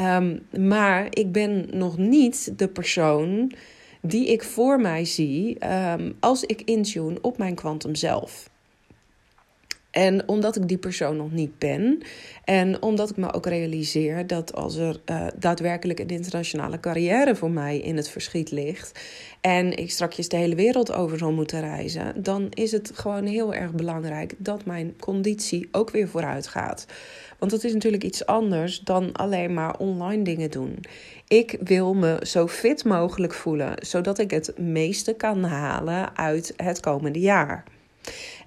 Um, 0.02 0.46
maar 0.66 1.06
ik 1.10 1.32
ben 1.32 1.66
nog 1.70 1.98
niet 1.98 2.58
de 2.58 2.68
persoon 2.68 3.52
die 4.00 4.26
ik 4.32 4.42
voor 4.42 4.80
mij 4.80 5.04
zie 5.04 5.70
um, 5.72 6.16
als 6.20 6.44
ik 6.44 6.62
intune 6.62 7.18
op 7.20 7.38
mijn 7.38 7.54
kwantum 7.54 7.94
zelf. 7.94 8.52
En 9.94 10.28
omdat 10.28 10.56
ik 10.56 10.68
die 10.68 10.78
persoon 10.78 11.16
nog 11.16 11.32
niet 11.32 11.58
ben. 11.58 12.02
En 12.44 12.82
omdat 12.82 13.10
ik 13.10 13.16
me 13.16 13.32
ook 13.32 13.46
realiseer 13.46 14.26
dat 14.26 14.54
als 14.54 14.76
er 14.76 15.00
uh, 15.06 15.26
daadwerkelijk 15.38 15.98
een 15.98 16.08
internationale 16.08 16.80
carrière 16.80 17.36
voor 17.36 17.50
mij 17.50 17.78
in 17.78 17.96
het 17.96 18.08
verschiet 18.08 18.50
ligt. 18.50 19.00
En 19.40 19.76
ik 19.76 19.90
straks 19.90 20.28
de 20.28 20.36
hele 20.36 20.54
wereld 20.54 20.92
over 20.92 21.18
zal 21.18 21.32
moeten 21.32 21.60
reizen. 21.60 22.22
Dan 22.22 22.46
is 22.50 22.72
het 22.72 22.90
gewoon 22.94 23.24
heel 23.24 23.54
erg 23.54 23.72
belangrijk 23.72 24.34
dat 24.38 24.64
mijn 24.64 24.94
conditie 25.00 25.68
ook 25.72 25.90
weer 25.90 26.08
vooruit 26.08 26.46
gaat. 26.46 26.86
Want 27.38 27.50
dat 27.50 27.64
is 27.64 27.72
natuurlijk 27.72 28.04
iets 28.04 28.26
anders 28.26 28.80
dan 28.80 29.12
alleen 29.12 29.54
maar 29.54 29.78
online 29.78 30.22
dingen 30.22 30.50
doen. 30.50 30.78
Ik 31.28 31.56
wil 31.60 31.94
me 31.94 32.18
zo 32.22 32.48
fit 32.48 32.84
mogelijk 32.84 33.34
voelen, 33.34 33.74
zodat 33.86 34.18
ik 34.18 34.30
het 34.30 34.58
meeste 34.58 35.12
kan 35.12 35.44
halen 35.44 36.16
uit 36.16 36.52
het 36.56 36.80
komende 36.80 37.20
jaar. 37.20 37.64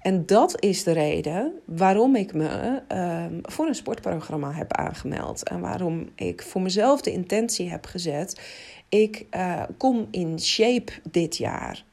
En 0.07 0.25
dat 0.25 0.61
is 0.61 0.83
de 0.83 0.91
reden 0.91 1.59
waarom 1.65 2.15
ik 2.15 2.33
me 2.33 2.81
um, 2.91 3.39
voor 3.41 3.67
een 3.67 3.75
sportprogramma 3.75 4.51
heb 4.51 4.73
aangemeld. 4.73 5.49
En 5.49 5.59
waarom 5.59 6.09
ik 6.15 6.41
voor 6.41 6.61
mezelf 6.61 7.01
de 7.01 7.11
intentie 7.11 7.69
heb 7.69 7.85
gezet. 7.85 8.41
Ik 8.89 9.25
uh, 9.31 9.63
kom 9.77 10.07
in 10.11 10.39
shape 10.39 10.91
dit 11.11 11.37
jaar. 11.37 11.83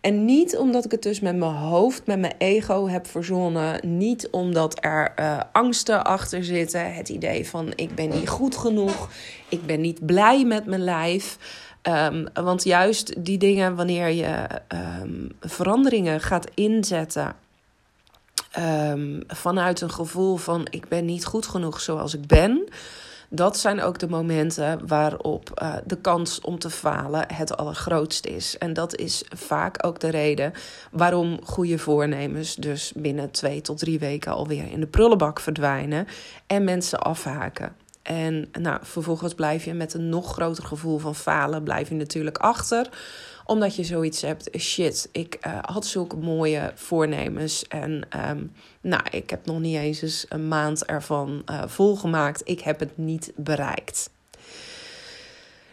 En 0.00 0.24
niet 0.24 0.56
omdat 0.56 0.84
ik 0.84 0.90
het 0.90 1.02
dus 1.02 1.20
met 1.20 1.36
mijn 1.36 1.52
hoofd, 1.52 2.06
met 2.06 2.18
mijn 2.18 2.34
ego 2.38 2.88
heb 2.88 3.06
verzonnen. 3.06 3.96
Niet 3.98 4.28
omdat 4.30 4.84
er 4.84 5.12
uh, 5.18 5.40
angsten 5.52 6.04
achter 6.04 6.44
zitten. 6.44 6.94
Het 6.94 7.08
idee 7.08 7.48
van 7.48 7.72
ik 7.76 7.94
ben 7.94 8.08
niet 8.08 8.28
goed 8.28 8.56
genoeg. 8.56 9.10
Ik 9.48 9.66
ben 9.66 9.80
niet 9.80 10.06
blij 10.06 10.44
met 10.44 10.66
mijn 10.66 10.84
lijf. 10.84 11.38
Um, 11.82 12.26
want 12.34 12.64
juist 12.64 13.24
die 13.24 13.38
dingen, 13.38 13.74
wanneer 13.74 14.08
je 14.08 14.46
um, 15.02 15.32
veranderingen 15.40 16.20
gaat 16.20 16.50
inzetten 16.54 17.34
ehm, 18.50 19.20
vanuit 19.26 19.80
een 19.80 19.90
gevoel 19.90 20.36
van 20.36 20.66
ik 20.70 20.88
ben 20.88 21.04
niet 21.04 21.24
goed 21.24 21.46
genoeg 21.46 21.80
zoals 21.80 22.14
ik 22.14 22.26
ben. 22.26 22.68
Dat 23.32 23.58
zijn 23.58 23.82
ook 23.82 23.98
de 23.98 24.08
momenten 24.08 24.86
waarop 24.86 25.60
uh, 25.62 25.74
de 25.84 25.96
kans 25.96 26.40
om 26.40 26.58
te 26.58 26.70
falen 26.70 27.24
het 27.34 27.56
allergrootst 27.56 28.26
is. 28.26 28.58
En 28.58 28.72
dat 28.72 28.96
is 28.96 29.24
vaak 29.36 29.86
ook 29.86 30.00
de 30.00 30.08
reden 30.08 30.52
waarom 30.90 31.38
goede 31.44 31.78
voornemens 31.78 32.54
dus 32.54 32.92
binnen 32.96 33.30
twee 33.30 33.60
tot 33.60 33.78
drie 33.78 33.98
weken 33.98 34.32
alweer 34.32 34.70
in 34.70 34.80
de 34.80 34.86
prullenbak 34.86 35.40
verdwijnen 35.40 36.06
en 36.46 36.64
mensen 36.64 37.00
afhaken. 37.00 37.74
En 38.02 38.48
nou, 38.60 38.78
vervolgens 38.82 39.34
blijf 39.34 39.64
je 39.64 39.74
met 39.74 39.94
een 39.94 40.08
nog 40.08 40.32
groter 40.32 40.64
gevoel 40.64 40.98
van 40.98 41.14
falen, 41.14 41.62
blijf 41.62 41.88
je 41.88 41.94
natuurlijk 41.94 42.38
achter 42.38 42.88
omdat 43.50 43.76
je 43.76 43.84
zoiets 43.84 44.22
hebt, 44.22 44.48
shit, 44.58 45.08
ik 45.12 45.38
uh, 45.46 45.58
had 45.60 45.86
zulke 45.86 46.16
mooie 46.16 46.72
voornemens. 46.74 47.68
En 47.68 48.06
um, 48.28 48.52
nou, 48.80 49.02
ik 49.10 49.30
heb 49.30 49.46
nog 49.46 49.60
niet 49.60 49.76
eens, 49.76 50.02
eens 50.02 50.26
een 50.28 50.48
maand 50.48 50.84
ervan 50.84 51.42
uh, 51.50 51.62
volgemaakt. 51.66 52.42
Ik 52.44 52.60
heb 52.60 52.80
het 52.80 52.96
niet 52.98 53.32
bereikt. 53.36 54.10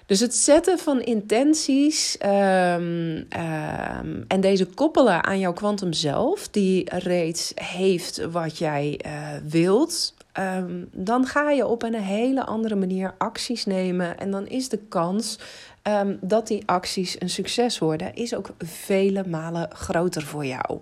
Dus 0.05 0.19
het 0.19 0.35
zetten 0.35 0.79
van 0.79 1.01
intenties 1.01 2.17
um, 2.25 2.31
um, 2.31 4.25
en 4.27 4.41
deze 4.41 4.65
koppelen 4.65 5.23
aan 5.23 5.39
jouw 5.39 5.53
kwantum 5.53 5.93
zelf, 5.93 6.47
die 6.47 6.95
reeds 6.97 7.51
heeft 7.55 8.25
wat 8.31 8.57
jij 8.57 8.99
uh, 9.05 9.11
wilt, 9.47 10.13
um, 10.39 10.89
dan 10.91 11.25
ga 11.25 11.51
je 11.51 11.67
op 11.67 11.83
een 11.83 11.95
hele 11.95 12.45
andere 12.45 12.75
manier 12.75 13.15
acties 13.17 13.65
nemen. 13.65 14.17
En 14.17 14.31
dan 14.31 14.47
is 14.47 14.69
de 14.69 14.77
kans 14.77 15.39
um, 15.83 16.17
dat 16.21 16.47
die 16.47 16.63
acties 16.65 17.21
een 17.21 17.29
succes 17.29 17.79
worden, 17.79 18.15
is 18.15 18.35
ook 18.35 18.49
vele 18.59 19.23
malen 19.27 19.69
groter 19.71 20.21
voor 20.21 20.45
jou. 20.45 20.79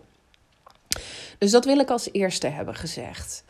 Dus 1.38 1.52
dat 1.52 1.66
wil 1.66 1.80
ik 1.80 1.90
als 1.90 2.10
eerste 2.12 2.48
hebben 2.48 2.76
gezegd. 2.76 3.44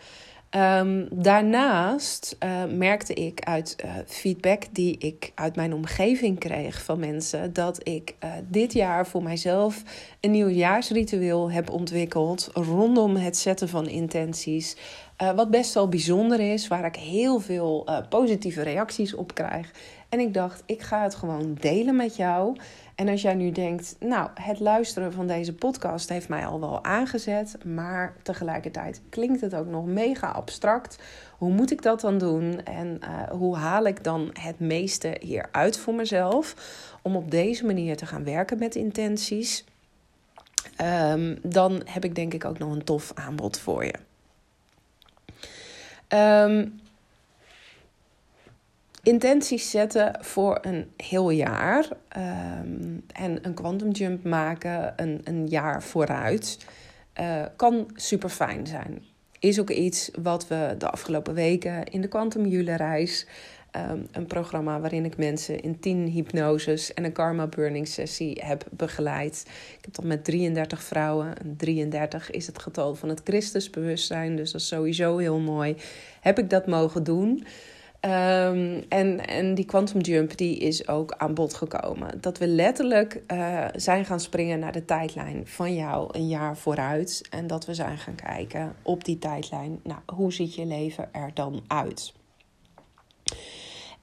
Um, 0.56 1.08
daarnaast 1.12 2.36
uh, 2.44 2.64
merkte 2.66 3.14
ik 3.14 3.40
uit 3.44 3.76
uh, 3.86 3.92
feedback 4.06 4.64
die 4.72 4.98
ik 4.98 5.32
uit 5.36 5.56
mijn 5.56 5.74
omgeving 5.74 6.40
kreeg 6.40 6.84
van 6.84 7.00
mensen 7.00 7.54
dat 7.54 7.88
ik 7.88 8.16
uh, 8.24 8.32
dit 8.48 8.74
jaar 8.74 9.08
voor 9.08 9.24
mijzelf 9.24 9.84
een 10.20 10.32
nieuwjaarsritueel 10.32 11.52
heb 11.52 11.70
ontwikkeld 11.70 12.50
rondom 12.54 13.16
het 13.16 13.38
zetten 13.38 13.70
van 13.70 13.88
intenties. 13.88 14.76
Wat 15.18 15.50
best 15.50 15.74
wel 15.74 15.90
bijzonder 15.90 16.40
is, 16.40 16.68
waar 16.68 16.86
ik 16.86 16.96
heel 16.96 17.40
veel 17.40 17.88
positieve 18.10 18.62
reacties 18.62 19.14
op 19.14 19.34
krijg. 19.34 19.72
En 20.10 20.20
ik 20.20 20.34
dacht, 20.34 20.64
ik 20.66 20.82
ga 20.82 21.04
het 21.04 21.16
gewoon 21.16 21.58
delen 21.60 21.96
met 21.96 22.16
jou. 22.16 22.58
En 22.96 23.08
als 23.08 23.22
jij 23.22 23.34
nu 23.34 23.52
denkt, 23.52 23.96
nou, 24.00 24.30
het 24.34 24.60
luisteren 24.60 25.14
van 25.14 25.28
deze 25.28 25.54
podcast 25.54 26.10
heeft 26.10 26.30
mij 26.30 26.46
al 26.46 26.60
wel 26.60 26.84
aangezet, 26.84 27.66
maar 27.66 28.16
tegelijkertijd 28.24 29.02
klinkt 29.10 29.42
het 29.42 29.56
ook 29.56 29.68
nog 29.68 29.86
mega 29.86 30.28
abstract. 30.28 31.00
Hoe 31.38 31.52
moet 31.52 31.72
ik 31.72 31.82
dat 31.82 32.02
dan 32.02 32.18
doen 32.18 32.64
en 32.64 33.00
uh, 33.04 33.30
hoe 33.30 33.56
haal 33.56 33.86
ik 33.86 34.04
dan 34.04 34.30
het 34.40 34.60
meeste 34.60 35.18
hieruit 35.20 35.78
voor 35.78 35.94
mezelf 35.94 36.56
om 37.02 37.16
op 37.16 37.32
deze 37.32 37.66
manier 37.66 37.98
te 37.98 38.06
gaan 38.06 38.24
werken 38.24 38.60
met 38.60 38.76
intenties? 38.76 39.66
Um, 41.12 41.40
dan 41.44 41.82
heb 41.86 42.04
ik 42.04 42.16
denk 42.16 42.34
ik 42.34 42.46
ook 42.46 42.58
nog 42.58 42.72
een 42.72 42.84
tof 42.84 43.12
aanbod 43.14 43.60
voor 43.60 43.86
je. 43.86 43.94
Um, 46.10 46.80
intenties 49.04 49.70
zetten 49.70 50.18
voor 50.22 50.58
een 50.62 50.92
heel 50.98 51.30
jaar 51.30 51.86
um, 52.18 53.06
en 53.14 53.40
een 53.42 53.54
quantum 53.54 53.92
jump 53.92 54.24
maken 54.24 54.94
een, 54.96 55.22
een 55.24 55.48
jaar 55.48 55.84
vooruit 55.84 56.58
uh, 57.20 57.46
kan 57.56 57.90
super 57.96 58.30
fijn 58.30 58.68
zijn. 58.68 59.04
Is 59.40 59.60
ook 59.60 59.70
iets 59.70 60.12
wat 60.22 60.48
we 60.48 60.76
de 60.78 60.90
afgelopen 60.90 61.34
weken 61.34 61.84
in 61.84 62.02
de 62.02 62.08
Quantum 62.08 62.46
Jule 62.46 62.76
reis, 62.76 63.26
um, 63.78 64.08
een 64.12 64.26
programma 64.26 64.80
waarin 64.80 65.06
ik 65.06 65.18
mensen 65.18 65.60
in 65.60 65.80
10 65.80 66.08
hypnoses 66.08 66.94
en 66.94 67.04
een 67.04 67.12
karma 67.12 67.48
burning 67.48 67.88
sessie 67.88 68.42
heb 68.44 68.66
begeleid. 68.72 69.44
Ik 69.78 69.86
heb 69.86 69.94
dat 69.94 70.06
met 70.06 70.24
33 70.24 70.84
vrouwen. 70.84 71.34
33 71.58 72.32
is 72.32 72.48
het 72.48 72.60
getal 72.60 72.96
van 72.96 73.10
het 73.10 73.22
Christusbewustzijn, 73.24 74.36
dus 74.36 74.52
dat 74.52 74.62
is 74.62 74.68
sowieso 74.68 75.18
heel 75.18 75.40
mooi. 75.40 75.76
Heb 76.22 76.40
ik 76.40 76.50
dat 76.50 76.68
mogen 76.68 77.04
doen? 77.04 77.46
Um, 78.06 78.84
en, 78.90 79.28
en 79.28 79.56
die 79.56 79.66
quantum 79.66 80.02
jump 80.02 80.38
die 80.38 80.58
is 80.58 80.88
ook 80.88 81.12
aan 81.18 81.34
bod 81.34 81.54
gekomen. 81.54 82.22
Dat 82.22 82.38
we 82.38 82.48
letterlijk 82.48 83.22
uh, 83.28 83.66
zijn 83.76 84.06
gaan 84.06 84.20
springen 84.20 84.60
naar 84.60 84.72
de 84.72 84.86
tijdlijn 84.86 85.48
van 85.48 85.76
jou 85.76 86.10
een 86.12 86.28
jaar 86.28 86.58
vooruit. 86.58 87.22
En 87.30 87.48
dat 87.48 87.66
we 87.66 87.74
zijn 87.74 87.98
gaan 87.98 88.16
kijken 88.16 88.76
op 88.82 89.04
die 89.04 89.20
tijdlijn. 89.20 89.80
Nou, 89.84 90.00
hoe 90.06 90.34
ziet 90.34 90.56
je 90.56 90.66
leven 90.66 91.14
er 91.14 91.32
dan 91.34 91.64
uit? 91.68 92.14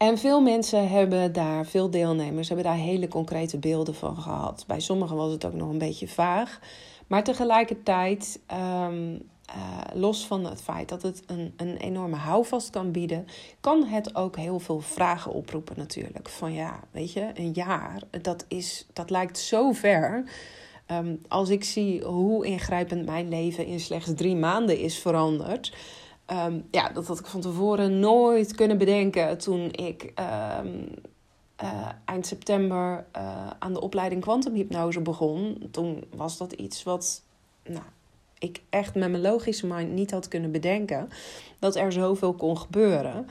En 0.03 0.19
veel 0.19 0.41
mensen 0.41 0.89
hebben 0.89 1.33
daar, 1.33 1.67
veel 1.67 1.91
deelnemers 1.91 2.49
hebben 2.49 2.67
daar 2.67 2.77
hele 2.77 3.09
concrete 3.09 3.59
beelden 3.59 3.95
van 3.95 4.17
gehad. 4.17 4.65
Bij 4.67 4.81
sommigen 4.81 5.17
was 5.17 5.33
het 5.33 5.45
ook 5.45 5.53
nog 5.53 5.69
een 5.69 5.79
beetje 5.79 6.09
vaag. 6.09 6.61
Maar 7.07 7.25
tegelijkertijd 7.25 8.41
um, 8.85 9.13
uh, 9.13 9.21
los 9.95 10.27
van 10.27 10.45
het 10.45 10.63
feit 10.63 10.89
dat 10.89 11.03
het 11.03 11.23
een, 11.27 11.53
een 11.57 11.77
enorme 11.77 12.17
houvast 12.17 12.71
kan 12.71 12.93
bieden, 12.93 13.27
kan 13.61 13.85
het 13.85 14.15
ook 14.15 14.37
heel 14.37 14.59
veel 14.59 14.81
vragen 14.81 15.33
oproepen 15.33 15.77
natuurlijk. 15.77 16.29
Van 16.29 16.53
ja, 16.53 16.81
weet 16.91 17.13
je, 17.13 17.31
een 17.35 17.53
jaar, 17.53 18.03
dat, 18.23 18.45
is, 18.49 18.87
dat 18.93 19.11
lijkt 19.11 19.39
zo 19.39 19.73
ver. 19.73 20.25
Um, 20.91 21.21
als 21.29 21.49
ik 21.49 21.65
zie 21.65 22.05
hoe 22.05 22.47
ingrijpend 22.47 23.07
mijn 23.07 23.29
leven 23.29 23.67
in 23.67 23.81
slechts 23.81 24.11
drie 24.15 24.37
maanden 24.37 24.79
is 24.79 24.99
veranderd. 24.99 25.73
Um, 26.33 26.65
ja, 26.71 26.89
dat 26.89 27.07
had 27.07 27.19
ik 27.19 27.27
van 27.27 27.41
tevoren 27.41 27.99
nooit 27.99 28.55
kunnen 28.55 28.79
bedenken 28.79 29.39
toen 29.39 29.73
ik 29.73 30.13
um, 30.61 30.89
uh, 31.63 31.89
eind 32.05 32.27
september 32.27 33.05
uh, 33.17 33.51
aan 33.59 33.73
de 33.73 33.81
opleiding 33.81 34.23
kwantumhypnose 34.23 35.01
begon. 35.01 35.69
Toen 35.71 36.05
was 36.15 36.39
dat 36.39 36.53
iets 36.53 36.83
wat 36.83 37.23
nou, 37.65 37.85
ik 38.39 38.63
echt 38.71 38.95
met 38.95 39.11
mijn 39.11 39.23
logische 39.23 39.67
mind 39.67 39.93
niet 39.93 40.11
had 40.11 40.29
kunnen 40.29 40.51
bedenken 40.51 41.09
dat 41.59 41.77
er 41.77 41.93
zoveel 41.93 42.33
kon 42.33 42.59
gebeuren. 42.59 43.27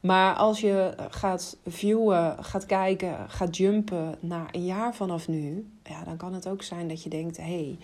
Maar 0.00 0.34
als 0.34 0.60
je 0.60 0.94
gaat 1.10 1.56
viewen, 1.66 2.44
gaat 2.44 2.66
kijken, 2.66 3.30
gaat 3.30 3.56
jumpen 3.56 4.14
naar 4.20 4.48
een 4.52 4.64
jaar 4.64 4.94
vanaf 4.94 5.28
nu, 5.28 5.70
ja, 5.82 6.04
dan 6.04 6.16
kan 6.16 6.34
het 6.34 6.48
ook 6.48 6.62
zijn 6.62 6.88
dat 6.88 7.02
je 7.02 7.10
denkt: 7.10 7.36
hé, 7.36 7.42
hey, 7.42 7.78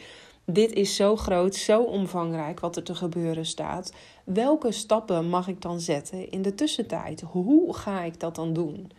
dit 0.44 0.72
is 0.72 0.96
zo 0.96 1.16
groot, 1.16 1.54
zo 1.54 1.82
omvangrijk 1.82 2.60
wat 2.60 2.76
er 2.76 2.82
te 2.82 2.94
gebeuren 2.94 3.46
staat. 3.46 3.92
Welke 4.24 4.72
stappen 4.72 5.28
mag 5.28 5.48
ik 5.48 5.62
dan 5.62 5.80
zetten 5.80 6.30
in 6.30 6.42
de 6.42 6.54
tussentijd? 6.54 7.20
Hoe 7.20 7.74
ga 7.74 8.02
ik 8.02 8.20
dat 8.20 8.34
dan 8.34 8.52
doen? 8.52 8.90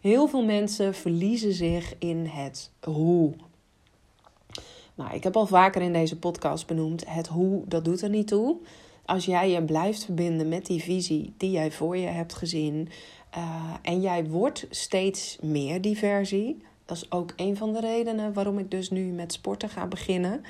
Heel 0.00 0.28
veel 0.28 0.44
mensen 0.44 0.94
verliezen 0.94 1.52
zich 1.52 1.94
in 1.98 2.26
het 2.26 2.70
hoe. 2.80 3.32
Nou, 4.94 5.14
ik 5.14 5.22
heb 5.22 5.36
al 5.36 5.46
vaker 5.46 5.82
in 5.82 5.92
deze 5.92 6.18
podcast 6.18 6.66
benoemd: 6.66 7.04
het 7.08 7.26
hoe, 7.26 7.62
dat 7.66 7.84
doet 7.84 8.02
er 8.02 8.08
niet 8.08 8.28
toe. 8.28 8.56
Als 9.04 9.24
jij 9.24 9.50
je 9.50 9.62
blijft 9.62 10.04
verbinden 10.04 10.48
met 10.48 10.66
die 10.66 10.82
visie 10.82 11.34
die 11.36 11.50
jij 11.50 11.70
voor 11.70 11.96
je 11.96 12.06
hebt 12.06 12.34
gezien. 12.34 12.88
Uh, 13.36 13.74
en 13.82 14.00
jij 14.00 14.24
wordt 14.24 14.66
steeds 14.70 15.38
meer 15.40 15.80
die 15.80 15.98
versie. 15.98 16.62
Dat 16.84 16.96
is 16.96 17.10
ook 17.10 17.32
een 17.36 17.56
van 17.56 17.72
de 17.72 17.80
redenen 17.80 18.32
waarom 18.32 18.58
ik 18.58 18.70
dus 18.70 18.90
nu 18.90 19.04
met 19.04 19.32
sporten 19.32 19.68
ga 19.68 19.86
beginnen. 19.86 20.42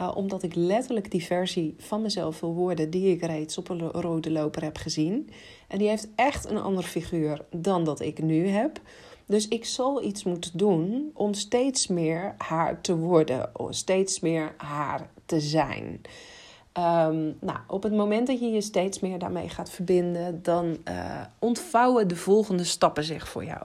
Uh, 0.00 0.12
omdat 0.14 0.42
ik 0.42 0.54
letterlijk 0.54 1.10
die 1.10 1.24
versie 1.24 1.74
van 1.78 2.02
mezelf 2.02 2.40
wil 2.40 2.54
worden 2.54 2.90
die 2.90 3.10
ik 3.10 3.24
reeds 3.24 3.58
op 3.58 3.68
een 3.68 3.90
rode 3.90 4.30
loper 4.30 4.62
heb 4.62 4.76
gezien. 4.76 5.30
En 5.68 5.78
die 5.78 5.88
heeft 5.88 6.08
echt 6.14 6.50
een 6.50 6.60
ander 6.60 6.84
figuur 6.84 7.44
dan 7.50 7.84
dat 7.84 8.00
ik 8.00 8.22
nu 8.22 8.46
heb. 8.46 8.80
Dus 9.26 9.48
ik 9.48 9.64
zal 9.64 10.02
iets 10.02 10.24
moeten 10.24 10.50
doen 10.54 11.10
om 11.14 11.34
steeds 11.34 11.86
meer 11.86 12.34
haar 12.38 12.80
te 12.80 12.96
worden, 12.96 13.50
of 13.52 13.74
steeds 13.74 14.20
meer 14.20 14.54
haar 14.56 15.10
te 15.26 15.40
zijn. 15.40 16.00
Um, 16.78 17.36
nou, 17.40 17.58
op 17.66 17.82
het 17.82 17.92
moment 17.92 18.26
dat 18.26 18.40
je 18.40 18.50
je 18.50 18.60
steeds 18.60 19.00
meer 19.00 19.18
daarmee 19.18 19.48
gaat 19.48 19.70
verbinden, 19.70 20.42
dan 20.42 20.76
uh, 20.88 21.20
ontvouwen 21.38 22.08
de 22.08 22.16
volgende 22.16 22.64
stappen 22.64 23.04
zich 23.04 23.28
voor 23.28 23.44
jou. 23.44 23.62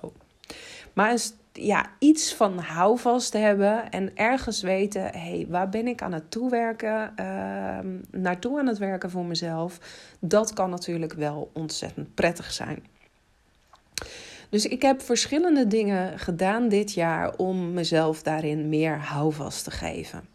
Maar 0.94 1.20
ja, 1.54 1.86
iets 2.00 2.34
van 2.34 2.58
houvast 2.58 3.34
hebben 3.34 3.92
en 3.92 4.16
ergens 4.16 4.62
weten: 4.62 5.02
hé, 5.02 5.10
hey, 5.20 5.46
waar 5.50 5.70
ben 5.70 5.88
ik 5.88 6.02
aan 6.02 6.14
het 6.14 6.32
toewerken, 6.32 7.14
uh, 7.20 7.78
naartoe 8.22 8.60
aan 8.60 8.68
het 8.68 8.78
werken 8.78 9.10
voor 9.10 9.26
mezelf, 9.26 9.80
dat 10.20 10.54
kan 10.54 10.70
natuurlijk 10.70 11.14
wel 11.14 11.50
ontzettend 11.54 12.14
prettig 12.14 12.52
zijn. 12.52 12.86
Dus 14.50 14.66
ik 14.66 14.82
heb 14.82 15.02
verschillende 15.02 15.68
dingen 15.68 16.20
gedaan 16.20 16.70
dit 16.70 16.94
jaar 16.94 17.36
om 17.36 17.74
mezelf 17.74 18.24
daarin 18.24 18.70
meer 18.70 18.98
houvast 18.98 19.64
te 19.64 19.72
geven. 19.72 20.31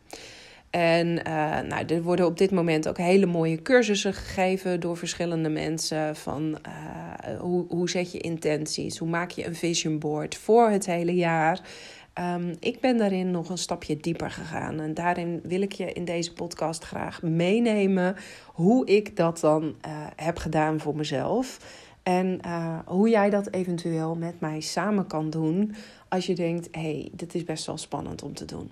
En 0.76 1.06
uh, 1.06 1.60
nou, 1.60 1.84
er 1.86 2.02
worden 2.02 2.26
op 2.26 2.38
dit 2.38 2.50
moment 2.50 2.88
ook 2.88 2.98
hele 2.98 3.26
mooie 3.26 3.62
cursussen 3.62 4.14
gegeven 4.14 4.80
door 4.80 4.96
verschillende 4.96 5.48
mensen. 5.48 6.16
Van 6.16 6.58
uh, 6.66 7.40
hoe, 7.40 7.64
hoe 7.68 7.90
zet 7.90 8.12
je 8.12 8.18
intenties? 8.18 8.98
Hoe 8.98 9.08
maak 9.08 9.30
je 9.30 9.46
een 9.46 9.54
vision 9.54 9.98
board 9.98 10.34
voor 10.34 10.68
het 10.68 10.86
hele 10.86 11.14
jaar? 11.14 11.60
Ehm, 12.12 12.54
ik 12.60 12.80
ben 12.80 12.96
daarin 12.96 13.30
nog 13.30 13.50
een 13.50 13.58
stapje 13.58 13.96
dieper 13.96 14.30
gegaan. 14.30 14.80
En 14.80 14.94
daarin 14.94 15.40
wil 15.42 15.60
ik 15.60 15.72
je 15.72 15.92
in 15.92 16.04
deze 16.04 16.32
podcast 16.32 16.84
graag 16.84 17.22
meenemen 17.22 18.16
hoe 18.46 18.86
ik 18.86 19.16
dat 19.16 19.40
dan 19.40 19.62
uh, 19.62 19.72
heb 20.16 20.38
gedaan 20.38 20.80
voor 20.80 20.96
mezelf. 20.96 21.58
En 22.02 22.40
hoe 22.86 23.08
jij 23.08 23.30
dat 23.30 23.52
eventueel 23.52 24.14
met 24.14 24.40
mij 24.40 24.60
samen 24.60 25.06
kan 25.06 25.30
doen 25.30 25.74
als 26.08 26.26
je 26.26 26.34
denkt: 26.34 26.68
hé, 26.70 26.80
hey, 26.80 27.08
dit 27.12 27.34
is 27.34 27.44
best 27.44 27.66
wel 27.66 27.76
spannend 27.76 28.22
om 28.22 28.34
te 28.34 28.44
doen. 28.44 28.70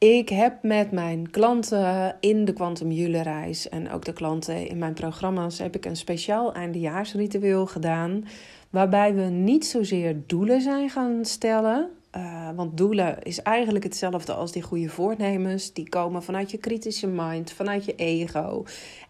Ik 0.00 0.28
heb 0.28 0.62
met 0.62 0.90
mijn 0.90 1.30
klanten 1.30 2.16
in 2.20 2.44
de 2.44 2.52
Quantum 2.52 2.90
Jule 2.90 3.22
reis 3.22 3.68
en 3.68 3.90
ook 3.90 4.04
de 4.04 4.12
klanten 4.12 4.68
in 4.68 4.78
mijn 4.78 4.94
programma's 4.94 5.58
heb 5.58 5.74
ik 5.74 5.84
een 5.84 5.96
speciaal 5.96 6.54
eindejaarsritueel 6.54 7.66
gedaan. 7.66 8.24
Waarbij 8.70 9.14
we 9.14 9.22
niet 9.22 9.66
zozeer 9.66 10.22
doelen 10.26 10.60
zijn 10.60 10.90
gaan 10.90 11.24
stellen. 11.24 11.90
Uh, 12.16 12.50
want 12.54 12.76
doelen 12.76 13.22
is 13.22 13.42
eigenlijk 13.42 13.84
hetzelfde 13.84 14.32
als 14.32 14.52
die 14.52 14.62
goede 14.62 14.88
voornemens. 14.88 15.72
Die 15.72 15.88
komen 15.88 16.22
vanuit 16.22 16.50
je 16.50 16.58
kritische 16.58 17.06
mind, 17.06 17.52
vanuit 17.52 17.84
je 17.84 17.94
ego. 17.94 18.64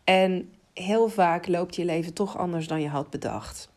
En 0.05 0.51
heel 0.75 1.09
vaak 1.09 1.49
loopt 1.49 1.77
je 1.77 1.85
leven 1.85 2.15
toch 2.15 2.39
anders 2.39 2.67
dan 2.67 2.81
je 2.81 2.89
had 2.89 3.11
bedacht. 3.11 3.70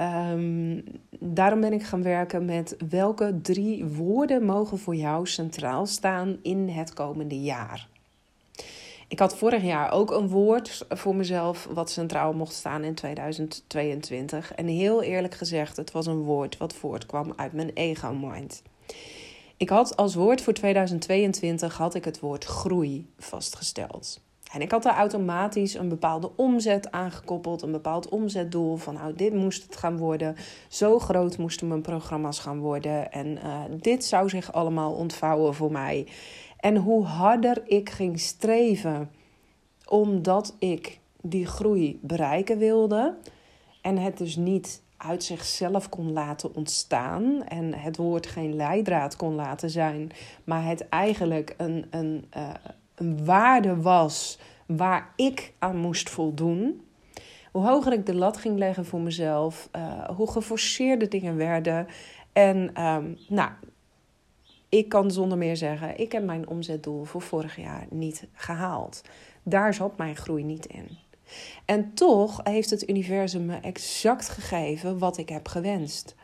Um, 0.00 0.84
daarom 1.18 1.60
ben 1.60 1.72
ik 1.72 1.82
gaan 1.82 2.02
werken 2.02 2.44
met 2.44 2.76
welke 2.88 3.40
drie 3.42 3.84
woorden 3.84 4.44
mogen 4.44 4.78
voor 4.78 4.94
jou 4.94 5.26
centraal 5.26 5.86
staan 5.86 6.38
in 6.42 6.68
het 6.68 6.94
komende 6.94 7.40
jaar. 7.40 7.88
Ik 9.08 9.18
had 9.18 9.36
vorig 9.36 9.62
jaar 9.62 9.92
ook 9.92 10.10
een 10.10 10.28
woord 10.28 10.86
voor 10.88 11.16
mezelf 11.16 11.68
wat 11.72 11.90
centraal 11.90 12.32
mocht 12.32 12.54
staan 12.54 12.84
in 12.84 12.94
2022. 12.94 14.54
En 14.54 14.66
heel 14.66 15.02
eerlijk 15.02 15.34
gezegd, 15.34 15.76
het 15.76 15.92
was 15.92 16.06
een 16.06 16.22
woord 16.22 16.56
wat 16.56 16.74
voortkwam 16.74 17.32
uit 17.36 17.52
mijn 17.52 17.70
ego-mind. 17.74 18.62
Ik 19.56 19.68
had 19.68 19.96
als 19.96 20.14
woord 20.14 20.40
voor 20.40 20.52
2022 20.52 21.76
had 21.76 21.94
ik 21.94 22.04
het 22.04 22.20
woord 22.20 22.44
groei 22.44 23.06
vastgesteld. 23.18 24.20
En 24.52 24.60
ik 24.60 24.70
had 24.70 24.82
daar 24.82 24.96
automatisch 24.96 25.74
een 25.74 25.88
bepaalde 25.88 26.30
omzet 26.36 26.90
aangekoppeld, 26.90 27.62
een 27.62 27.72
bepaald 27.72 28.08
omzetdoel 28.08 28.76
van 28.76 28.94
nou 28.94 29.14
dit 29.14 29.34
moest 29.34 29.62
het 29.62 29.76
gaan 29.76 29.96
worden, 29.96 30.36
zo 30.68 30.98
groot 30.98 31.38
moesten 31.38 31.68
mijn 31.68 31.82
programma's 31.82 32.38
gaan 32.38 32.58
worden 32.58 33.12
en 33.12 33.26
uh, 33.26 33.60
dit 33.80 34.04
zou 34.04 34.28
zich 34.28 34.52
allemaal 34.52 34.92
ontvouwen 34.92 35.54
voor 35.54 35.72
mij. 35.72 36.06
En 36.60 36.76
hoe 36.76 37.04
harder 37.04 37.62
ik 37.66 37.90
ging 37.90 38.20
streven 38.20 39.10
omdat 39.88 40.54
ik 40.58 40.98
die 41.20 41.46
groei 41.46 41.98
bereiken 42.02 42.58
wilde 42.58 43.16
en 43.82 43.98
het 43.98 44.18
dus 44.18 44.36
niet 44.36 44.82
uit 44.96 45.24
zichzelf 45.24 45.88
kon 45.88 46.12
laten 46.12 46.54
ontstaan 46.54 47.44
en 47.44 47.74
het 47.74 47.96
woord 47.96 48.26
geen 48.26 48.56
leidraad 48.56 49.16
kon 49.16 49.34
laten 49.34 49.70
zijn, 49.70 50.10
maar 50.44 50.64
het 50.64 50.88
eigenlijk 50.88 51.54
een, 51.56 51.86
een, 51.90 52.24
uh, 52.36 52.48
een 52.98 53.24
waarde 53.24 53.76
was 53.76 54.38
waar 54.66 55.12
ik 55.16 55.52
aan 55.58 55.76
moest 55.76 56.10
voldoen. 56.10 56.82
Hoe 57.52 57.66
hoger 57.66 57.92
ik 57.92 58.06
de 58.06 58.14
lat 58.14 58.36
ging 58.36 58.58
leggen 58.58 58.84
voor 58.84 59.00
mezelf, 59.00 59.68
uh, 59.76 60.08
hoe 60.08 60.30
geforceerde 60.30 61.08
dingen 61.08 61.36
werden. 61.36 61.86
En 62.32 62.82
um, 62.84 63.18
nou, 63.28 63.50
ik 64.68 64.88
kan 64.88 65.10
zonder 65.10 65.38
meer 65.38 65.56
zeggen, 65.56 65.98
ik 65.98 66.12
heb 66.12 66.24
mijn 66.24 66.48
omzetdoel 66.48 67.04
voor 67.04 67.22
vorig 67.22 67.56
jaar 67.56 67.86
niet 67.90 68.26
gehaald. 68.32 69.02
Daar 69.42 69.74
zat 69.74 69.96
mijn 69.96 70.16
groei 70.16 70.44
niet 70.44 70.66
in. 70.66 70.88
En 71.64 71.94
toch 71.94 72.40
heeft 72.42 72.70
het 72.70 72.88
universum 72.88 73.46
me 73.46 73.56
exact 73.56 74.28
gegeven 74.28 74.98
wat 74.98 75.18
ik 75.18 75.28
heb 75.28 75.48
gewenst. 75.48 76.14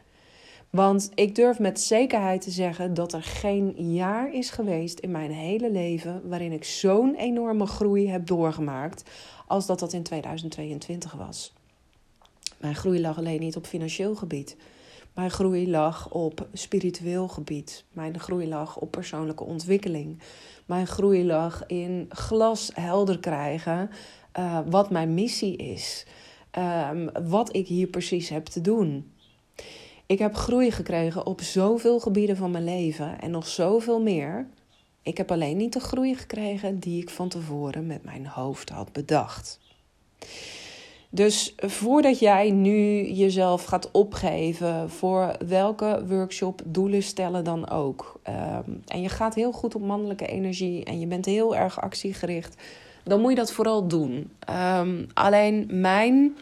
Want 0.75 1.11
ik 1.14 1.35
durf 1.35 1.59
met 1.59 1.81
zekerheid 1.81 2.40
te 2.40 2.50
zeggen 2.50 2.95
dat 2.95 3.12
er 3.12 3.23
geen 3.23 3.93
jaar 3.93 4.33
is 4.33 4.50
geweest 4.50 4.99
in 4.99 5.11
mijn 5.11 5.31
hele 5.31 5.71
leven 5.71 6.28
waarin 6.28 6.52
ik 6.52 6.64
zo'n 6.64 7.14
enorme 7.14 7.66
groei 7.66 8.09
heb 8.09 8.26
doorgemaakt 8.26 9.11
als 9.47 9.66
dat 9.66 9.78
dat 9.78 9.93
in 9.93 10.02
2022 10.02 11.12
was. 11.12 11.52
Mijn 12.59 12.75
groei 12.75 13.00
lag 13.00 13.19
alleen 13.19 13.40
niet 13.40 13.57
op 13.57 13.66
financieel 13.66 14.14
gebied. 14.14 14.57
Mijn 15.14 15.31
groei 15.31 15.71
lag 15.71 16.11
op 16.11 16.49
spiritueel 16.52 17.28
gebied. 17.28 17.85
Mijn 17.92 18.18
groei 18.20 18.49
lag 18.49 18.77
op 18.77 18.90
persoonlijke 18.90 19.44
ontwikkeling. 19.44 20.18
Mijn 20.66 20.87
groei 20.87 21.27
lag 21.27 21.66
in 21.66 22.07
glashelder 22.09 23.18
krijgen 23.18 23.90
uh, 24.38 24.59
wat 24.66 24.90
mijn 24.90 25.14
missie 25.14 25.57
is. 25.57 26.07
Um, 26.59 27.11
wat 27.29 27.57
ik 27.57 27.66
hier 27.66 27.87
precies 27.87 28.29
heb 28.29 28.46
te 28.46 28.61
doen. 28.61 29.12
Ik 30.07 30.19
heb 30.19 30.35
groei 30.35 30.71
gekregen 30.71 31.27
op 31.27 31.40
zoveel 31.40 32.01
gebieden 32.01 32.37
van 32.37 32.51
mijn 32.51 32.64
leven 32.64 33.21
en 33.21 33.31
nog 33.31 33.47
zoveel 33.47 34.01
meer. 34.03 34.47
Ik 35.03 35.17
heb 35.17 35.31
alleen 35.31 35.57
niet 35.57 35.73
de 35.73 35.81
groei 35.81 36.14
gekregen 36.14 36.79
die 36.79 37.03
ik 37.03 37.11
van 37.11 37.29
tevoren 37.29 37.87
met 37.87 38.05
mijn 38.05 38.27
hoofd 38.27 38.69
had 38.69 38.93
bedacht. 38.93 39.61
Dus 41.11 41.55
voordat 41.57 42.19
jij 42.19 42.51
nu 42.51 43.07
jezelf 43.07 43.64
gaat 43.64 43.90
opgeven 43.90 44.90
voor 44.90 45.37
welke 45.47 46.05
workshop 46.09 46.62
doelen 46.64 47.03
stellen 47.03 47.45
dan 47.45 47.71
ook. 47.71 48.21
Um, 48.29 48.83
en 48.87 49.03
je 49.03 49.09
gaat 49.09 49.35
heel 49.35 49.53
goed 49.53 49.75
op 49.75 49.83
mannelijke 49.83 50.27
energie 50.27 50.85
en 50.85 51.01
je 51.01 51.07
bent 51.07 51.25
heel 51.25 51.57
erg 51.57 51.81
actiegericht. 51.81 52.62
Dan 53.05 53.21
moet 53.21 53.31
je 53.31 53.37
dat 53.37 53.53
vooral 53.53 53.88
doen. 53.88 54.31
Um, 54.79 55.07
alleen 55.14 55.67
mijn 55.71 56.37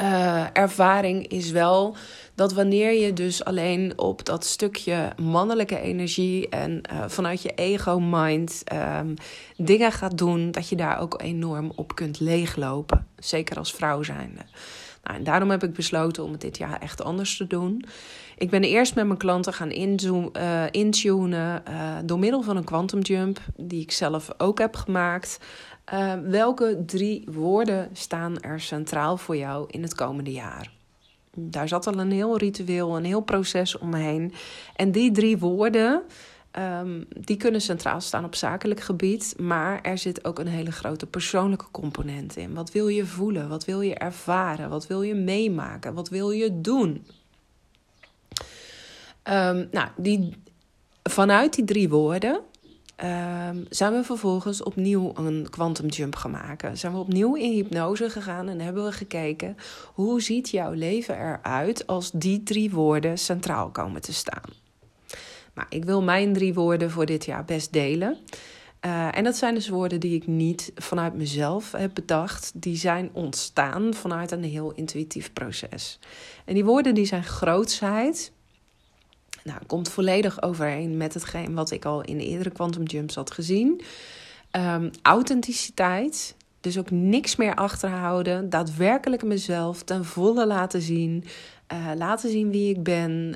uh, 0.00 0.44
ervaring 0.52 1.26
is 1.26 1.50
wel 1.50 1.96
dat 2.34 2.52
wanneer 2.52 2.92
je 2.92 3.12
dus 3.12 3.44
alleen 3.44 3.92
op 3.96 4.24
dat 4.24 4.44
stukje 4.44 5.12
mannelijke 5.20 5.80
energie 5.80 6.48
en 6.48 6.80
uh, 6.92 7.04
vanuit 7.06 7.42
je 7.42 7.54
ego-mind 7.54 8.62
um, 9.00 9.14
dingen 9.56 9.92
gaat 9.92 10.18
doen, 10.18 10.50
dat 10.50 10.68
je 10.68 10.76
daar 10.76 11.00
ook 11.00 11.22
enorm 11.22 11.72
op 11.74 11.94
kunt 11.94 12.20
leeglopen. 12.20 13.06
Zeker 13.18 13.56
als 13.56 13.72
vrouw 13.72 14.02
zijnde. 14.02 14.40
Nou, 15.04 15.16
en 15.18 15.24
daarom 15.24 15.50
heb 15.50 15.62
ik 15.62 15.72
besloten 15.72 16.24
om 16.24 16.32
het 16.32 16.40
dit 16.40 16.58
jaar 16.58 16.80
echt 16.80 17.02
anders 17.02 17.36
te 17.36 17.46
doen. 17.46 17.84
Ik 18.36 18.50
ben 18.50 18.62
eerst 18.62 18.94
met 18.94 19.06
mijn 19.06 19.18
klanten 19.18 19.52
gaan 19.52 19.70
uh, 19.70 20.64
intunen 20.70 21.62
door 22.04 22.18
middel 22.18 22.42
van 22.42 22.56
een 22.56 22.64
quantum 22.64 23.00
jump, 23.00 23.40
die 23.56 23.82
ik 23.82 23.92
zelf 23.92 24.28
ook 24.38 24.58
heb 24.58 24.76
gemaakt. 24.76 25.38
Uh, 25.92 26.14
welke 26.14 26.82
drie 26.86 27.24
woorden 27.30 27.88
staan 27.92 28.40
er 28.40 28.60
centraal 28.60 29.16
voor 29.16 29.36
jou 29.36 29.66
in 29.70 29.82
het 29.82 29.94
komende 29.94 30.32
jaar? 30.32 30.72
Daar 31.34 31.68
zat 31.68 31.86
al 31.86 31.98
een 31.98 32.12
heel 32.12 32.36
ritueel, 32.36 32.96
een 32.96 33.04
heel 33.04 33.20
proces 33.20 33.78
omheen. 33.78 34.32
En 34.76 34.92
die 34.92 35.10
drie 35.10 35.38
woorden, 35.38 36.02
um, 36.58 37.06
die 37.08 37.36
kunnen 37.36 37.60
centraal 37.60 38.00
staan 38.00 38.24
op 38.24 38.34
zakelijk 38.34 38.80
gebied. 38.80 39.34
Maar 39.38 39.80
er 39.82 39.98
zit 39.98 40.24
ook 40.24 40.38
een 40.38 40.46
hele 40.46 40.72
grote 40.72 41.06
persoonlijke 41.06 41.70
component 41.70 42.36
in. 42.36 42.54
Wat 42.54 42.72
wil 42.72 42.88
je 42.88 43.06
voelen? 43.06 43.48
Wat 43.48 43.64
wil 43.64 43.80
je 43.80 43.94
ervaren? 43.94 44.68
Wat 44.68 44.86
wil 44.86 45.02
je 45.02 45.14
meemaken? 45.14 45.94
Wat 45.94 46.08
wil 46.08 46.30
je 46.30 46.60
doen? 46.60 47.06
Um, 49.24 49.68
nou, 49.70 49.88
die, 49.96 50.36
vanuit 51.02 51.54
die 51.54 51.64
drie 51.64 51.88
woorden 51.88 52.40
um, 53.02 53.64
zijn 53.68 53.92
we 53.92 54.04
vervolgens 54.04 54.62
opnieuw 54.62 55.12
een 55.14 55.46
quantum 55.50 55.88
jump 55.88 56.16
gaan 56.16 56.30
maken. 56.30 56.78
Zijn 56.78 56.92
we 56.92 56.98
opnieuw 56.98 57.34
in 57.34 57.52
hypnose 57.52 58.10
gegaan 58.10 58.48
en 58.48 58.60
hebben 58.60 58.84
we 58.84 58.92
gekeken 58.92 59.56
hoe 59.94 60.22
ziet 60.22 60.50
jouw 60.50 60.72
leven 60.72 61.18
eruit 61.18 61.86
als 61.86 62.10
die 62.10 62.42
drie 62.42 62.70
woorden 62.70 63.18
centraal 63.18 63.70
komen 63.70 64.00
te 64.00 64.12
staan. 64.12 64.50
Nou, 65.54 65.66
ik 65.70 65.84
wil 65.84 66.02
mijn 66.02 66.32
drie 66.32 66.54
woorden 66.54 66.90
voor 66.90 67.06
dit 67.06 67.24
jaar 67.24 67.44
best 67.44 67.72
delen. 67.72 68.18
Uh, 68.86 69.16
en 69.16 69.24
dat 69.24 69.36
zijn 69.36 69.54
dus 69.54 69.68
woorden 69.68 70.00
die 70.00 70.14
ik 70.14 70.26
niet 70.26 70.72
vanuit 70.74 71.14
mezelf 71.14 71.72
heb 71.72 71.90
bedacht. 71.94 72.52
Die 72.54 72.76
zijn 72.76 73.10
ontstaan 73.12 73.94
vanuit 73.94 74.30
een 74.30 74.44
heel 74.44 74.72
intuïtief 74.72 75.32
proces. 75.32 75.98
En 76.44 76.54
die 76.54 76.64
woorden 76.64 76.94
die 76.94 77.04
zijn 77.04 77.24
grootsheid, 77.24 78.32
nou, 79.44 79.58
komt 79.66 79.88
volledig 79.88 80.42
overeen 80.42 80.96
met 80.96 81.14
hetgeen 81.14 81.54
wat 81.54 81.70
ik 81.70 81.84
al 81.84 82.02
in 82.02 82.18
de 82.18 82.26
eerdere 82.26 82.50
Quantum 82.50 82.82
Jumps 82.82 83.14
had 83.14 83.30
gezien. 83.30 83.80
Um, 84.56 84.90
authenticiteit, 85.02 86.36
dus 86.60 86.78
ook 86.78 86.90
niks 86.90 87.36
meer 87.36 87.54
achterhouden. 87.54 88.50
Daadwerkelijk 88.50 89.22
mezelf 89.22 89.82
ten 89.82 90.04
volle 90.04 90.46
laten 90.46 90.82
zien. 90.82 91.24
Uh, 91.72 91.90
laten 91.96 92.30
zien 92.30 92.50
wie 92.50 92.74
ik 92.74 92.82
ben. 92.82 93.34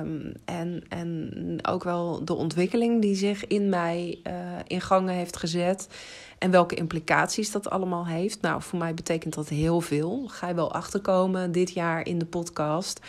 Um, 0.00 0.32
en, 0.44 0.84
en 0.88 1.58
ook 1.62 1.84
wel 1.84 2.24
de 2.24 2.34
ontwikkeling 2.34 3.02
die 3.02 3.14
zich 3.14 3.46
in 3.46 3.68
mij 3.68 4.20
uh, 4.26 4.32
in 4.66 4.80
gangen 4.80 5.14
heeft 5.14 5.36
gezet. 5.36 5.88
En 6.38 6.50
welke 6.50 6.74
implicaties 6.74 7.50
dat 7.50 7.70
allemaal 7.70 8.06
heeft. 8.06 8.40
Nou, 8.40 8.62
voor 8.62 8.78
mij 8.78 8.94
betekent 8.94 9.34
dat 9.34 9.48
heel 9.48 9.80
veel. 9.80 10.24
Ga 10.28 10.48
je 10.48 10.54
wel 10.54 10.72
achterkomen 10.72 11.52
dit 11.52 11.70
jaar 11.70 12.06
in 12.06 12.18
de 12.18 12.26
podcast. 12.26 13.00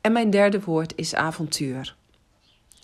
En 0.00 0.12
mijn 0.12 0.30
derde 0.30 0.60
woord 0.60 0.92
is 0.96 1.14
avontuur. 1.14 1.96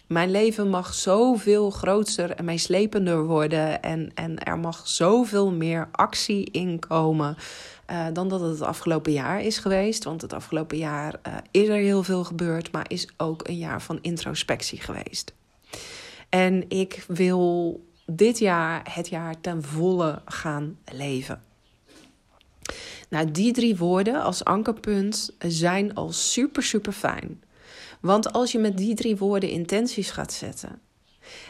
Mijn 0.07 0.31
leven 0.31 0.69
mag 0.69 0.95
zoveel 0.95 1.71
groter 1.71 2.31
en 2.31 2.45
meeslepender 2.45 3.25
worden. 3.25 3.83
En, 3.83 4.11
en 4.15 4.39
er 4.39 4.59
mag 4.59 4.89
zoveel 4.89 5.53
meer 5.53 5.89
actie 5.93 6.51
inkomen. 6.51 7.37
Uh, 7.91 8.07
dan 8.13 8.29
dat 8.29 8.41
het 8.41 8.51
het 8.51 8.63
afgelopen 8.63 9.13
jaar 9.13 9.41
is 9.41 9.59
geweest. 9.59 10.05
Want 10.05 10.23
het 10.23 10.33
afgelopen 10.33 10.77
jaar 10.77 11.15
uh, 11.27 11.35
is 11.51 11.69
er 11.69 11.77
heel 11.77 12.03
veel 12.03 12.25
gebeurd. 12.25 12.73
Maar 12.73 12.85
is 12.89 13.09
ook 13.17 13.49
een 13.49 13.59
jaar 13.59 13.83
van 13.83 13.99
introspectie 14.03 14.81
geweest. 14.81 15.35
En 16.29 16.65
ik 16.69 17.05
wil 17.09 17.81
dit 18.07 18.39
jaar 18.39 18.91
het 18.95 19.09
jaar 19.09 19.41
ten 19.41 19.63
volle 19.63 20.23
gaan 20.25 20.79
leven. 20.93 21.43
Nou, 23.15 23.31
die 23.31 23.53
drie 23.53 23.77
woorden 23.77 24.23
als 24.23 24.45
ankerpunt 24.45 25.31
zijn 25.39 25.95
al 25.95 26.13
super, 26.13 26.63
super 26.63 26.93
fijn. 26.93 27.43
Want 28.01 28.33
als 28.33 28.53
je 28.53 28.59
met 28.59 28.77
die 28.77 28.95
drie 28.95 29.17
woorden 29.17 29.49
intenties 29.49 30.11
gaat 30.11 30.33
zetten. 30.33 30.81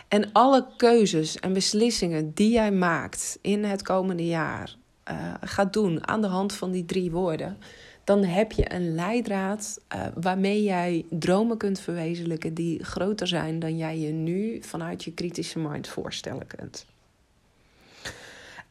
En 0.09 0.33
alle 0.33 0.67
keuzes 0.77 1.39
en 1.39 1.53
beslissingen 1.53 2.35
die 2.35 2.51
jij 2.51 2.73
maakt 2.73 3.39
in 3.41 3.65
het 3.65 3.83
komende 3.83 4.27
jaar 4.27 4.77
uh, 5.11 5.35
gaat 5.41 5.73
doen 5.73 6.09
aan 6.09 6.21
de 6.21 6.27
hand 6.27 6.53
van 6.53 6.71
die 6.71 6.85
drie 6.85 7.11
woorden. 7.11 7.59
Dan 8.05 8.25
heb 8.25 8.53
je 8.53 8.75
een 8.75 8.95
leidraad 8.95 9.81
uh, 9.95 10.07
waarmee 10.15 10.63
jij 10.63 11.05
dromen 11.11 11.57
kunt 11.57 11.81
verwezenlijken 11.81 12.55
die 12.55 12.85
groter 12.85 13.27
zijn 13.27 13.59
dan 13.59 13.77
jij 13.77 13.99
je 13.99 14.13
nu 14.13 14.63
vanuit 14.63 15.05
je 15.05 15.13
kritische 15.13 15.59
mind 15.59 15.89
voorstellen 15.89 16.47
kunt. 16.47 16.87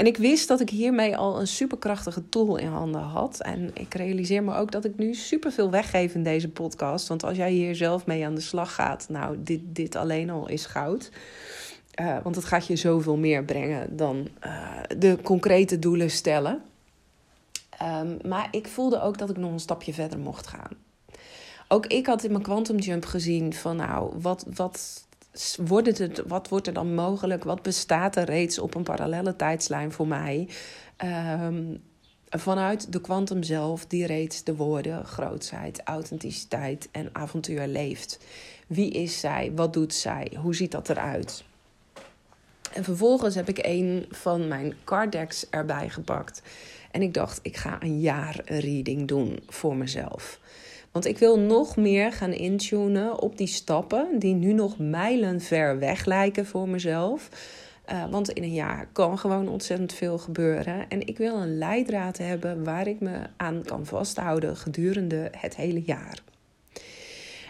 En 0.04 0.10
ik 0.10 0.18
wist 0.18 0.48
dat 0.48 0.60
ik 0.60 0.70
hiermee 0.70 1.18
al 1.18 1.40
een 1.40 1.48
superkrachtige 1.48 2.30
tool 2.30 2.58
in 2.58 2.68
handen 2.68 3.02
had. 3.02 3.42
En 3.42 3.72
ik 3.74 3.94
realiseer 3.94 4.44
me 4.44 4.56
ook 4.56 4.72
dat 4.72 4.86
ik 4.86 4.98
nu 4.98 5.14
superveel 5.14 5.70
weggeef 5.72 6.14
in 6.14 6.24
deze 6.24 6.50
podcast. 6.50 7.08
Want 7.08 7.24
als 7.24 7.38
jij 7.38 7.52
hier 7.52 7.76
zelf 7.76 8.06
mee 8.06 8.26
aan 8.26 8.36
de 8.36 8.42
slag 8.42 8.76
gaat, 8.76 9.06
nou, 9.10 9.38
dit, 9.40 9.60
dit 9.64 9.96
alleen 9.96 10.30
al 10.30 10.50
is 10.50 10.66
goud. 10.66 11.12
Uh, 12.02 12.18
want 12.24 12.36
het 12.36 12.46
gaat 12.46 12.68
je 12.68 12.76
zoveel 12.76 13.18
meer 13.18 13.44
brengen 13.44 13.96
dan 13.96 14.28
uh, 14.46 14.80
de 14.98 15.18
concrete 15.22 15.80
doelen 15.80 16.12
stellen. 16.12 16.62
Um, 17.82 18.18
maar 18.26 18.48
ik 18.52 18.68
voelde 18.68 19.02
ook 19.02 19.18
dat 19.18 19.30
ik 19.30 19.38
nog 19.38 19.52
een 19.52 19.60
stapje 19.60 19.94
verder 19.94 20.20
mocht 20.20 20.48
gaan. 20.48 20.72
Ook 21.68 21.86
ik 21.86 22.06
had 22.06 22.24
in 22.24 22.32
mijn 22.32 22.44
Quantum 22.44 22.78
Jump 22.78 23.06
gezien 23.06 23.54
van 23.54 23.76
nou, 23.76 24.14
wat, 24.22 24.46
wat 24.54 25.08
wordt 25.58 25.98
het, 25.98 26.24
wat 26.28 26.50
wordt 26.50 26.68
er 26.68 26.74
dan 26.74 26.94
mogelijk? 26.94 27.44
Wat 27.44 27.62
bestaat 27.62 28.16
er 28.16 28.26
reeds 28.26 28.60
op 28.60 28.76
een 28.76 28.84
parallele 28.84 29.36
tijdslijn 29.36 29.92
voor 29.92 30.08
mij? 30.08 30.50
Um, 31.42 31.82
vanuit 32.30 32.92
de 32.92 33.02
kwantum 33.02 33.44
zelf, 33.44 33.86
die 33.86 34.06
reeds 34.06 34.44
de 34.44 34.56
woorden 34.56 35.06
grootheid, 35.06 35.82
authenticiteit 35.84 36.90
en 36.92 37.10
avontuur 37.12 37.68
leeft. 37.68 38.20
Wie 38.68 38.92
is 38.92 39.20
zij? 39.20 39.52
Wat 39.56 39.74
doet 39.74 39.94
zij? 39.94 40.32
Hoe 40.42 40.56
ziet 40.56 40.72
dat 40.72 40.90
eruit? 40.90 41.44
En 42.74 42.84
vervolgens 42.84 43.36
heb 43.36 43.50
ik 43.50 43.60
een 43.62 44.06
van 44.10 44.48
mijn 44.48 44.74
card 44.84 45.12
decks 45.12 45.50
erbij 45.50 45.90
gepakt. 45.90 46.42
En 46.92 47.02
ik 47.02 47.14
dacht, 47.14 47.40
ik 47.42 47.58
ga 47.58 47.82
een 47.82 48.00
jaar 48.00 48.42
reading 48.46 49.08
doen 49.08 49.40
voor 49.48 49.76
mezelf. 49.76 50.40
Want 50.94 51.06
ik 51.06 51.18
wil 51.18 51.40
nog 51.40 51.76
meer 51.76 52.12
gaan 52.12 52.34
intunen 52.34 53.22
op 53.22 53.38
die 53.38 53.48
stappen 53.48 54.20
die 54.20 54.34
nu 54.34 54.54
nog 54.54 54.78
mijlenver 54.78 55.80
weg 55.80 56.06
lijken 56.06 56.46
voor 56.46 56.70
mezelf. 56.70 57.30
Uh, 57.92 58.10
want 58.10 58.30
in 58.30 58.44
een 58.44 58.54
jaar 58.54 58.88
kan 58.92 59.20
gewoon 59.20 59.48
ontzettend 59.48 59.94
veel 59.94 60.18
gebeuren. 60.18 60.90
En 60.90 61.08
ik 61.08 61.18
wil 61.18 61.36
een 61.36 61.58
leidraad 61.58 62.18
hebben 62.18 62.64
waar 62.64 62.88
ik 62.88 63.00
me 63.00 63.20
aan 63.38 63.64
kan 63.66 63.86
vasthouden 63.86 64.58
gedurende 64.58 65.32
het 65.38 65.56
hele 65.56 65.82
jaar. 65.82 66.24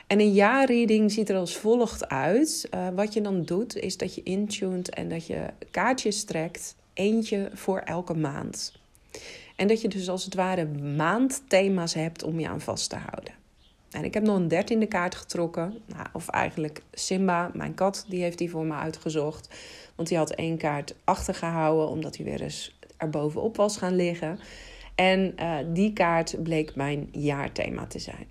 En 0.08 0.20
een 0.20 0.34
jaarreading 0.34 1.12
ziet 1.12 1.30
er 1.30 1.36
als 1.36 1.58
volgt 1.58 2.08
uit. 2.08 2.68
Uh, 2.74 2.88
wat 2.96 3.14
je 3.14 3.22
dan 3.22 3.44
doet, 3.44 3.76
is 3.76 3.98
dat 3.98 4.16
je 4.16 4.24
intuned 4.24 4.90
en 4.90 5.10
dat 5.10 5.28
je 5.28 5.46
kaartjes 5.72 6.24
trekt. 6.24 6.76
Eentje 6.94 7.50
voor 7.54 7.80
elke 7.80 8.14
maand. 8.14 8.74
En 9.56 9.68
dat 9.68 9.82
je 9.82 9.88
dus 9.88 10.10
als 10.10 10.26
het 10.26 10.36
ware 10.36 10.66
maandthema's 10.96 11.94
hebt 11.94 12.24
om 12.24 12.40
je 12.40 12.50
aan 12.50 12.62
vast 12.62 12.90
te 12.90 12.96
houden. 12.96 13.34
En 13.92 14.04
ik 14.04 14.14
heb 14.14 14.24
nog 14.24 14.36
een 14.36 14.48
dertiende 14.48 14.86
kaart 14.86 15.16
getrokken. 15.16 15.82
Nou, 15.86 16.06
of 16.14 16.28
eigenlijk 16.30 16.82
Simba, 16.92 17.52
mijn 17.54 17.74
kat, 17.74 18.06
die 18.08 18.22
heeft 18.22 18.38
die 18.38 18.50
voor 18.50 18.66
me 18.66 18.74
uitgezocht. 18.74 19.50
Want 19.96 20.08
die 20.08 20.18
had 20.18 20.32
één 20.32 20.58
kaart 20.58 20.96
achtergehouden, 21.04 21.88
omdat 21.88 22.16
hij 22.16 22.26
weer 22.26 22.42
eens 22.42 22.78
erbovenop 22.98 23.56
was 23.56 23.78
gaan 23.78 23.96
liggen. 23.96 24.40
En 24.96 25.34
uh, 25.40 25.58
die 25.74 25.94
kaart 25.94 26.44
bleek 26.44 26.76
mijn 26.76 27.08
jaarthema 27.12 27.86
te 27.86 28.00
zijn. 28.00 28.28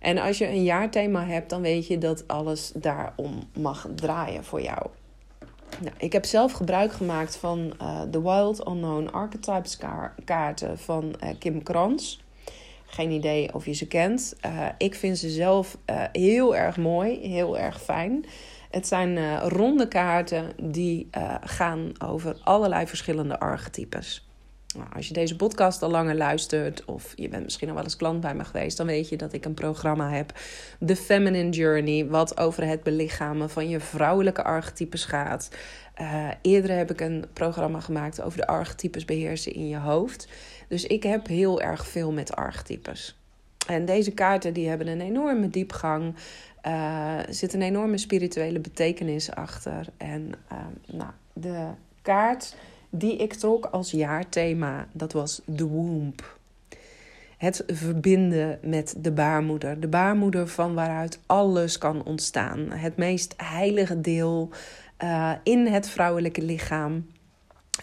En 0.00 0.18
als 0.18 0.38
je 0.38 0.48
een 0.48 0.64
jaarthema 0.64 1.26
hebt, 1.26 1.50
dan 1.50 1.62
weet 1.62 1.86
je 1.86 1.98
dat 1.98 2.28
alles 2.28 2.72
daarom 2.74 3.42
mag 3.58 3.88
draaien 3.94 4.44
voor 4.44 4.62
jou. 4.62 4.86
Nou, 5.80 5.94
ik 5.98 6.12
heb 6.12 6.24
zelf 6.24 6.52
gebruik 6.52 6.92
gemaakt 6.92 7.36
van 7.36 7.72
uh, 7.82 8.00
de 8.10 8.22
Wild 8.22 8.68
Unknown 8.68 9.08
Archetypes 9.12 9.78
kaarten 10.24 10.78
van 10.78 11.14
uh, 11.22 11.30
Kim 11.38 11.62
Krans. 11.62 12.22
Geen 12.86 13.10
idee 13.10 13.54
of 13.54 13.64
je 13.66 13.72
ze 13.72 13.86
kent. 13.86 14.36
Uh, 14.46 14.66
ik 14.78 14.94
vind 14.94 15.18
ze 15.18 15.30
zelf 15.30 15.78
heel 16.12 16.56
erg 16.56 16.76
mooi, 16.76 17.18
heel 17.28 17.58
erg 17.58 17.82
fijn. 17.82 18.24
Het 18.70 18.86
zijn 18.86 19.38
ronde 19.40 19.88
kaarten 19.88 20.52
die 20.62 21.08
gaan 21.40 21.92
over 22.04 22.36
allerlei 22.42 22.86
verschillende 22.86 23.38
archetypes. 23.38 24.28
Nou, 24.74 24.88
als 24.94 25.08
je 25.08 25.14
deze 25.14 25.36
podcast 25.36 25.82
al 25.82 25.90
langer 25.90 26.14
luistert, 26.14 26.84
of 26.84 27.12
je 27.16 27.28
bent 27.28 27.44
misschien 27.44 27.68
al 27.68 27.74
wel 27.74 27.84
eens 27.84 27.96
klant 27.96 28.20
bij 28.20 28.34
me 28.34 28.44
geweest, 28.44 28.76
dan 28.76 28.86
weet 28.86 29.08
je 29.08 29.16
dat 29.16 29.32
ik 29.32 29.44
een 29.44 29.54
programma 29.54 30.10
heb, 30.10 30.32
The 30.86 30.96
Feminine 30.96 31.50
Journey, 31.50 32.06
wat 32.06 32.38
over 32.38 32.66
het 32.66 32.82
belichamen 32.82 33.50
van 33.50 33.68
je 33.68 33.80
vrouwelijke 33.80 34.42
archetypes 34.42 35.04
gaat. 35.04 35.50
Uh, 36.00 36.28
eerder 36.42 36.76
heb 36.76 36.90
ik 36.90 37.00
een 37.00 37.24
programma 37.32 37.80
gemaakt 37.80 38.22
over 38.22 38.38
de 38.38 38.46
archetypes 38.46 39.04
beheersen 39.04 39.52
in 39.52 39.68
je 39.68 39.78
hoofd. 39.78 40.28
Dus 40.68 40.84
ik 40.84 41.02
heb 41.02 41.26
heel 41.26 41.60
erg 41.60 41.86
veel 41.86 42.12
met 42.12 42.36
archetypes. 42.36 43.18
En 43.66 43.84
deze 43.84 44.10
kaarten 44.10 44.52
die 44.52 44.68
hebben 44.68 44.86
een 44.86 45.00
enorme 45.00 45.50
diepgang. 45.50 46.14
Uh, 46.66 47.28
er 47.28 47.34
zit 47.34 47.54
een 47.54 47.62
enorme 47.62 47.98
spirituele 47.98 48.60
betekenis 48.60 49.30
achter. 49.30 49.86
En 49.96 50.32
uh, 50.52 50.58
nou, 50.86 51.10
de 51.32 51.66
kaart 52.02 52.54
die 52.98 53.16
ik 53.16 53.32
trok 53.32 53.64
als 53.64 53.90
jaarthema, 53.90 54.86
dat 54.92 55.12
was 55.12 55.40
de 55.44 55.66
womb. 55.66 56.38
Het 57.38 57.62
verbinden 57.66 58.58
met 58.62 58.94
de 58.98 59.12
baarmoeder. 59.12 59.80
De 59.80 59.88
baarmoeder 59.88 60.48
van 60.48 60.74
waaruit 60.74 61.20
alles 61.26 61.78
kan 61.78 62.04
ontstaan. 62.04 62.70
Het 62.70 62.96
meest 62.96 63.34
heilige 63.36 64.00
deel 64.00 64.50
uh, 65.02 65.32
in 65.42 65.66
het 65.66 65.88
vrouwelijke 65.88 66.42
lichaam. 66.42 67.06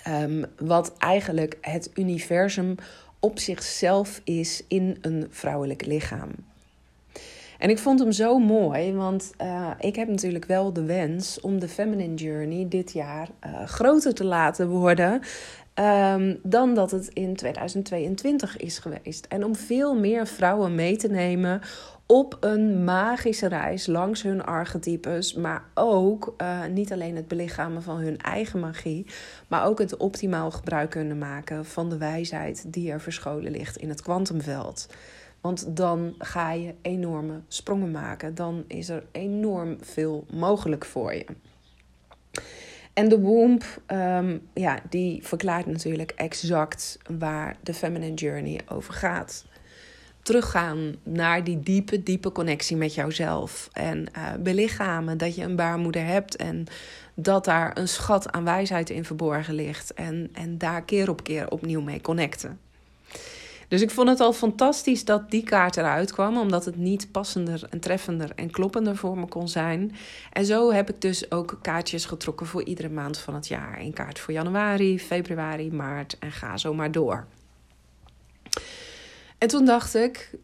Um, 0.07 0.45
wat 0.57 0.97
eigenlijk 0.97 1.57
het 1.61 1.89
universum 1.93 2.75
op 3.19 3.39
zichzelf 3.39 4.21
is 4.23 4.63
in 4.67 4.97
een 5.01 5.27
vrouwelijk 5.29 5.85
lichaam. 5.85 6.29
En 7.61 7.69
ik 7.69 7.79
vond 7.79 7.99
hem 7.99 8.11
zo 8.11 8.39
mooi, 8.39 8.93
want 8.93 9.31
uh, 9.41 9.71
ik 9.79 9.95
heb 9.95 10.07
natuurlijk 10.07 10.45
wel 10.45 10.73
de 10.73 10.83
wens 10.83 11.39
om 11.39 11.59
de 11.59 11.67
Feminine 11.67 12.15
Journey 12.15 12.65
dit 12.69 12.91
jaar 12.91 13.29
uh, 13.45 13.63
groter 13.63 14.13
te 14.13 14.23
laten 14.23 14.69
worden. 14.69 15.21
Um, 15.75 16.39
dan 16.43 16.73
dat 16.75 16.91
het 16.91 17.07
in 17.07 17.35
2022 17.35 18.57
is 18.57 18.79
geweest. 18.79 19.25
En 19.25 19.45
om 19.45 19.55
veel 19.55 19.95
meer 19.95 20.27
vrouwen 20.27 20.75
mee 20.75 20.95
te 20.95 21.07
nemen 21.07 21.61
op 22.05 22.37
een 22.39 22.83
magische 22.83 23.47
reis 23.47 23.87
langs 23.87 24.21
hun 24.21 24.43
archetypes, 24.43 25.33
maar 25.33 25.63
ook 25.73 26.33
uh, 26.37 26.65
niet 26.65 26.91
alleen 26.91 27.15
het 27.15 27.27
belichamen 27.27 27.83
van 27.83 27.97
hun 27.97 28.17
eigen 28.17 28.59
magie, 28.59 29.05
maar 29.47 29.65
ook 29.65 29.79
het 29.79 29.97
optimaal 29.97 30.51
gebruik 30.51 30.89
kunnen 30.89 31.17
maken 31.17 31.65
van 31.65 31.89
de 31.89 31.97
wijsheid 31.97 32.73
die 32.73 32.91
er 32.91 33.01
verscholen 33.01 33.51
ligt 33.51 33.77
in 33.77 33.89
het 33.89 34.01
kwantumveld. 34.01 34.87
Want 35.41 35.75
dan 35.75 36.15
ga 36.17 36.51
je 36.51 36.73
enorme 36.81 37.41
sprongen 37.47 37.91
maken. 37.91 38.35
Dan 38.35 38.63
is 38.67 38.89
er 38.89 39.03
enorm 39.11 39.77
veel 39.81 40.25
mogelijk 40.31 40.85
voor 40.85 41.13
je. 41.13 41.25
En 42.93 43.09
de 43.09 43.19
womb, 43.19 43.63
um, 43.87 44.41
ja, 44.53 44.79
die 44.89 45.27
verklaart 45.27 45.65
natuurlijk 45.65 46.11
exact 46.15 46.97
waar 47.19 47.57
de 47.63 47.73
feminine 47.73 48.13
journey 48.13 48.59
over 48.67 48.93
gaat. 48.93 49.45
Teruggaan 50.21 50.95
naar 51.03 51.43
die 51.43 51.59
diepe, 51.59 52.03
diepe 52.03 52.31
connectie 52.31 52.77
met 52.77 52.93
jouzelf. 52.93 53.69
En 53.73 54.07
uh, 54.17 54.33
belichamen 54.39 55.17
dat 55.17 55.35
je 55.35 55.43
een 55.43 55.55
baarmoeder 55.55 56.05
hebt 56.05 56.35
en 56.35 56.65
dat 57.15 57.45
daar 57.45 57.77
een 57.77 57.87
schat 57.87 58.31
aan 58.31 58.43
wijsheid 58.43 58.89
in 58.89 59.05
verborgen 59.05 59.53
ligt. 59.53 59.93
En, 59.93 60.29
en 60.33 60.57
daar 60.57 60.83
keer 60.83 61.09
op 61.09 61.23
keer 61.23 61.49
opnieuw 61.49 61.81
mee 61.81 62.01
connecten. 62.01 62.59
Dus 63.71 63.81
ik 63.81 63.91
vond 63.91 64.09
het 64.09 64.19
al 64.19 64.33
fantastisch 64.33 65.05
dat 65.05 65.31
die 65.31 65.43
kaart 65.43 65.77
eruit 65.77 66.11
kwam, 66.11 66.37
omdat 66.37 66.65
het 66.65 66.75
niet 66.75 67.11
passender 67.11 67.63
en 67.69 67.79
treffender 67.79 68.31
en 68.35 68.51
kloppender 68.51 68.95
voor 68.95 69.17
me 69.17 69.27
kon 69.27 69.47
zijn. 69.47 69.95
En 70.31 70.45
zo 70.45 70.71
heb 70.71 70.89
ik 70.89 71.01
dus 71.01 71.31
ook 71.31 71.59
kaartjes 71.61 72.05
getrokken 72.05 72.45
voor 72.45 72.63
iedere 72.63 72.89
maand 72.89 73.17
van 73.17 73.33
het 73.35 73.47
jaar. 73.47 73.79
Een 73.79 73.93
kaart 73.93 74.19
voor 74.19 74.33
januari, 74.33 74.99
februari, 74.99 75.71
maart 75.71 76.17
en 76.19 76.31
ga 76.31 76.57
zo 76.57 76.73
maar 76.73 76.91
door. 76.91 77.27
En 79.37 79.47
toen 79.47 79.65
dacht 79.65 79.95
ik, 79.95 80.35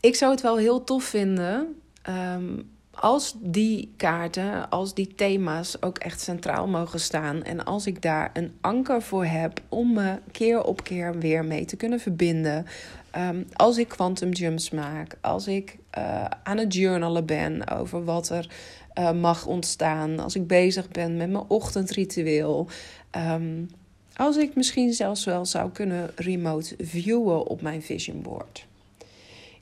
ik 0.00 0.14
zou 0.14 0.30
het 0.32 0.40
wel 0.40 0.56
heel 0.56 0.84
tof 0.84 1.04
vinden 1.04 1.80
um, 2.08 2.75
als 3.00 3.34
die 3.38 3.92
kaarten, 3.96 4.70
als 4.70 4.94
die 4.94 5.14
thema's 5.14 5.82
ook 5.82 5.98
echt 5.98 6.20
centraal 6.20 6.66
mogen 6.66 7.00
staan 7.00 7.42
en 7.42 7.64
als 7.64 7.86
ik 7.86 8.02
daar 8.02 8.30
een 8.32 8.52
anker 8.60 9.02
voor 9.02 9.24
heb 9.24 9.60
om 9.68 9.92
me 9.92 10.18
keer 10.32 10.62
op 10.62 10.84
keer 10.84 11.18
weer 11.18 11.44
mee 11.44 11.64
te 11.64 11.76
kunnen 11.76 12.00
verbinden, 12.00 12.66
ehm, 13.10 13.42
als 13.52 13.78
ik 13.78 13.88
quantum 13.88 14.30
jumps 14.30 14.70
maak, 14.70 15.16
als 15.20 15.46
ik 15.46 15.78
uh, 15.98 16.24
aan 16.42 16.58
het 16.58 16.74
journalen 16.74 17.26
ben 17.26 17.68
over 17.70 18.04
wat 18.04 18.28
er 18.28 18.50
uh, 18.98 19.12
mag 19.12 19.46
ontstaan, 19.46 20.18
als 20.18 20.34
ik 20.34 20.46
bezig 20.46 20.88
ben 20.88 21.16
met 21.16 21.30
mijn 21.30 21.44
ochtendritueel, 21.48 22.68
um, 23.16 23.68
als 24.16 24.36
ik 24.36 24.54
misschien 24.54 24.92
zelfs 24.92 25.24
wel 25.24 25.46
zou 25.46 25.70
kunnen 25.70 26.10
remote 26.14 26.74
viewen 26.78 27.46
op 27.46 27.62
mijn 27.62 27.82
vision 27.82 28.22
board. 28.22 28.65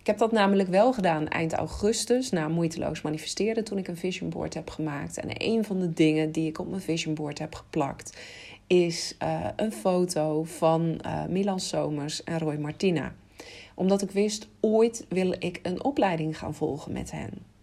Ik 0.05 0.11
heb 0.11 0.19
dat 0.19 0.33
namelijk 0.33 0.69
wel 0.69 0.93
gedaan 0.93 1.29
eind 1.29 1.53
augustus, 1.53 2.31
na 2.31 2.49
moeiteloos 2.49 3.03
manifesteren, 3.03 3.65
toen 3.65 3.79
ik 3.79 3.89
een 3.89 3.97
vision 3.97 4.31
board 4.31 4.55
heb 4.55 4.71
gemaakt. 4.71 5.19
En 5.19 5.29
een 5.33 5.65
van 5.65 5.81
de 5.81 5.93
dingen 5.93 6.33
die 6.33 6.49
ik 6.49 6.59
op 6.59 6.69
mijn 6.69 6.83
vision 6.83 7.15
board 7.15 7.39
heb 7.39 7.55
geplakt, 7.55 8.19
is 8.67 9.17
uh, 9.23 9.47
een 9.57 9.73
foto 9.73 10.43
van 10.43 11.01
uh, 11.07 11.25
Milan 11.25 11.61
Somers 11.61 12.25
en 12.25 12.39
Roy 12.39 12.57
Martina. 12.57 13.15
Omdat 13.75 14.03
ik 14.03 14.11
wist, 14.11 14.49
ooit 14.61 15.07
wil 15.09 15.35
ik 15.39 15.61
een 15.63 15.85
opleiding 15.85 16.39
gaan 16.39 16.55
volgen 16.55 16.93
met 16.93 17.11
hen. 17.11 17.54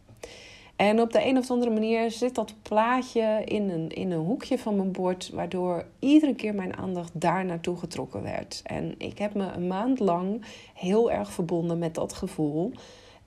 En 0.81 1.01
op 1.01 1.11
de 1.11 1.25
een 1.25 1.37
of 1.37 1.51
andere 1.51 1.71
manier 1.71 2.11
zit 2.11 2.35
dat 2.35 2.53
plaatje 2.61 3.41
in 3.45 3.69
een, 3.69 3.89
in 3.89 4.11
een 4.11 4.25
hoekje 4.25 4.57
van 4.57 4.75
mijn 4.75 4.91
bord, 4.91 5.29
waardoor 5.29 5.85
iedere 5.99 6.35
keer 6.35 6.55
mijn 6.55 6.77
aandacht 6.77 7.11
daar 7.13 7.45
naartoe 7.45 7.77
getrokken 7.77 8.23
werd. 8.23 8.61
En 8.63 8.95
ik 8.97 9.17
heb 9.17 9.33
me 9.33 9.51
een 9.51 9.67
maand 9.67 9.99
lang 9.99 10.45
heel 10.73 11.11
erg 11.11 11.31
verbonden 11.31 11.77
met 11.77 11.95
dat 11.95 12.13
gevoel. 12.13 12.71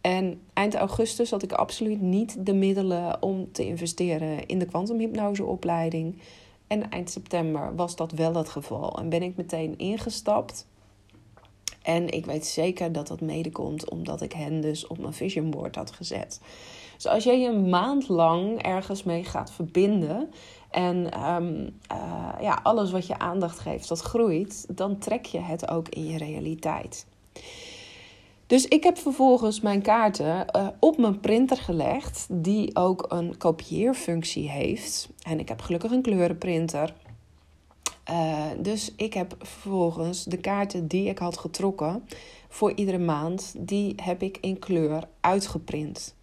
En 0.01 0.41
eind 0.53 0.75
augustus 0.75 1.31
had 1.31 1.43
ik 1.43 1.53
absoluut 1.53 2.01
niet 2.01 2.47
de 2.47 2.55
middelen 2.55 3.23
om 3.23 3.53
te 3.53 3.67
investeren 3.67 4.47
in 4.47 4.59
de 4.59 4.67
kwantumhypnoseopleiding. 4.67 6.19
En 6.67 6.91
eind 6.91 7.11
september 7.11 7.75
was 7.77 7.97
dat 7.97 8.13
wel 8.13 8.35
het 8.35 8.49
geval. 8.49 8.99
En 8.99 9.09
ben 9.09 9.23
ik 9.23 9.37
meteen 9.37 9.79
ingestapt. 9.79 10.67
En 11.83 12.09
ik 12.09 12.27
weet 12.27 12.47
zeker 12.47 12.93
dat 12.93 13.07
dat 13.07 13.21
mede 13.21 13.51
komt 13.51 13.91
omdat 13.91 14.23
ik 14.23 14.33
hen 14.33 14.61
dus 14.61 14.87
op 14.87 14.99
mijn 14.99 15.13
vision 15.13 15.51
board 15.51 15.75
had 15.75 15.91
gezet. 15.91 16.41
Dus 16.95 17.07
als 17.07 17.25
jij 17.25 17.41
je 17.41 17.49
een 17.49 17.69
maand 17.69 18.09
lang 18.09 18.63
ergens 18.63 19.03
mee 19.03 19.25
gaat 19.25 19.53
verbinden 19.53 20.31
en 20.71 21.11
ehm, 21.11 21.69
eh, 21.87 22.41
ja, 22.41 22.61
alles 22.63 22.91
wat 22.91 23.07
je 23.07 23.19
aandacht 23.19 23.59
geeft, 23.59 23.89
dat 23.89 24.01
groeit, 24.01 24.67
dan 24.77 24.99
trek 24.99 25.27
je 25.27 25.41
het 25.41 25.69
ook 25.69 25.89
in 25.89 26.07
je 26.07 26.19
realiteit. 26.19 27.07
Dus 28.47 28.69
ik 28.69 28.85
heb 28.85 28.99
vervolgens 28.99 29.61
mijn 29.61 29.83
kaarten 29.83 30.47
uh, 30.57 30.69
op 30.79 30.99
mijn 30.99 31.21
printer 31.21 31.57
gelegd, 31.57 32.27
die 32.31 32.77
ook 32.77 33.07
een 33.09 33.37
kopieerfunctie 33.37 34.51
heeft. 34.51 35.09
En 35.23 35.39
ik 35.39 35.49
heb 35.49 35.61
gelukkig 35.61 35.91
een 35.91 36.03
kleurenprinter. 36.03 36.95
Uh, 38.11 38.45
dus 38.59 38.93
ik 38.97 39.15
heb 39.15 39.35
vervolgens 39.39 40.25
de 40.25 40.37
kaarten 40.37 40.87
die 40.87 41.09
ik 41.09 41.19
had 41.19 41.39
getrokken 41.39 42.05
voor 42.49 42.73
iedere 42.75 42.99
maand, 42.99 43.55
die 43.59 43.95
heb 44.03 44.23
ik 44.23 44.39
in 44.41 44.59
kleur 44.59 45.09
uitgeprint. 45.21 46.15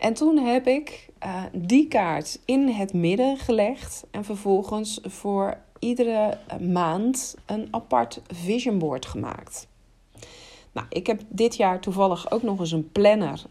En 0.00 0.14
toen 0.14 0.36
heb 0.38 0.66
ik 0.66 1.08
uh, 1.24 1.42
die 1.52 1.88
kaart 1.88 2.40
in 2.44 2.68
het 2.68 2.92
midden 2.92 3.36
gelegd 3.36 4.06
en 4.10 4.24
vervolgens 4.24 5.00
voor 5.02 5.56
iedere 5.78 6.38
maand 6.60 7.36
een 7.46 7.68
apart 7.70 8.22
vision 8.26 8.78
board 8.78 9.06
gemaakt. 9.06 9.68
Nou, 10.72 10.86
ik 10.88 11.06
heb 11.06 11.20
dit 11.28 11.56
jaar 11.56 11.80
toevallig 11.80 12.30
ook 12.30 12.42
nog 12.42 12.58
eens 12.60 12.72
een 12.72 12.92
planner 12.92 13.42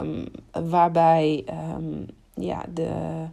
um, 0.00 0.24
waarbij 0.68 1.44
um, 1.76 2.06
ja, 2.34 2.64
de 2.74 3.24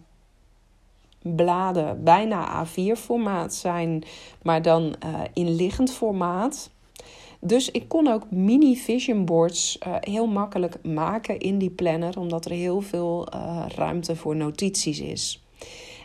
bladen 1.22 2.04
bijna 2.04 2.66
A4 2.66 3.00
formaat 3.00 3.54
zijn, 3.54 4.04
maar 4.42 4.62
dan 4.62 4.96
uh, 5.06 5.20
in 5.34 5.56
liggend 5.56 5.92
formaat. 5.92 6.70
Dus 7.40 7.72
ik 7.72 7.88
kon 7.88 8.08
ook 8.08 8.32
mini 8.32 8.76
vision 8.76 9.26
boards 9.26 9.78
uh, 9.88 9.96
heel 10.00 10.28
makkelijk 10.28 10.84
maken 10.84 11.40
in 11.40 11.58
die 11.58 11.70
planner, 11.70 12.20
omdat 12.20 12.46
er 12.46 12.52
heel 12.52 12.82
veel 12.82 13.28
uh, 13.34 13.66
ruimte 13.76 14.16
voor 14.16 14.36
notities 14.36 15.00
is. 15.00 15.44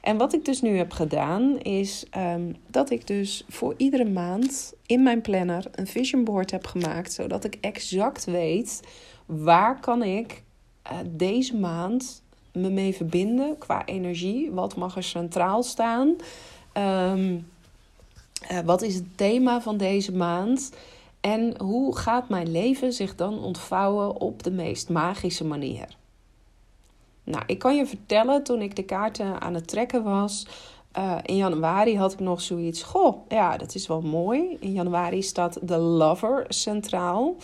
En 0.03 0.17
wat 0.17 0.33
ik 0.33 0.45
dus 0.45 0.61
nu 0.61 0.77
heb 0.77 0.93
gedaan, 0.93 1.59
is 1.59 2.07
um, 2.17 2.57
dat 2.67 2.91
ik 2.91 3.07
dus 3.07 3.45
voor 3.49 3.75
iedere 3.77 4.05
maand 4.11 4.75
in 4.87 5.03
mijn 5.03 5.21
planner 5.21 5.65
een 5.73 5.87
vision 5.87 6.25
board 6.25 6.51
heb 6.51 6.67
gemaakt, 6.67 7.13
zodat 7.13 7.45
ik 7.45 7.59
exact 7.61 8.25
weet 8.25 8.81
waar 9.27 9.81
kan 9.81 10.03
ik 10.03 10.43
uh, 10.93 10.99
deze 11.07 11.57
maand 11.57 12.23
me 12.53 12.71
mee 12.71 12.95
verbinden 12.95 13.59
qua 13.59 13.85
energie. 13.85 14.51
Wat 14.51 14.77
mag 14.77 14.97
er 14.97 15.03
centraal 15.03 15.63
staan? 15.63 16.17
Um, 17.13 17.47
wat 18.65 18.83
is 18.83 18.95
het 18.95 19.05
thema 19.17 19.61
van 19.61 19.77
deze 19.77 20.13
maand? 20.13 20.73
En 21.21 21.61
hoe 21.61 21.97
gaat 21.97 22.29
mijn 22.29 22.51
leven 22.51 22.93
zich 22.93 23.15
dan 23.15 23.43
ontvouwen 23.43 24.21
op 24.21 24.43
de 24.43 24.51
meest 24.51 24.89
magische 24.89 25.45
manier? 25.45 25.97
Nou, 27.25 27.43
ik 27.47 27.59
kan 27.59 27.77
je 27.77 27.87
vertellen, 27.87 28.43
toen 28.43 28.63
ik 28.63 28.77
de 28.77 28.83
kaarten 28.83 29.41
aan 29.41 29.55
het 29.55 29.69
trekken 29.69 30.03
was, 30.03 30.47
uh, 30.99 31.17
in 31.23 31.37
januari 31.37 31.97
had 31.97 32.13
ik 32.13 32.21
nog 32.21 32.41
zoiets. 32.41 32.83
Goh, 32.83 33.17
ja, 33.29 33.57
dat 33.57 33.75
is 33.75 33.87
wel 33.87 34.01
mooi. 34.01 34.57
In 34.61 34.73
januari 34.73 35.23
staat 35.23 35.69
de 35.69 35.77
lover 35.77 36.45
centraal. 36.49 37.37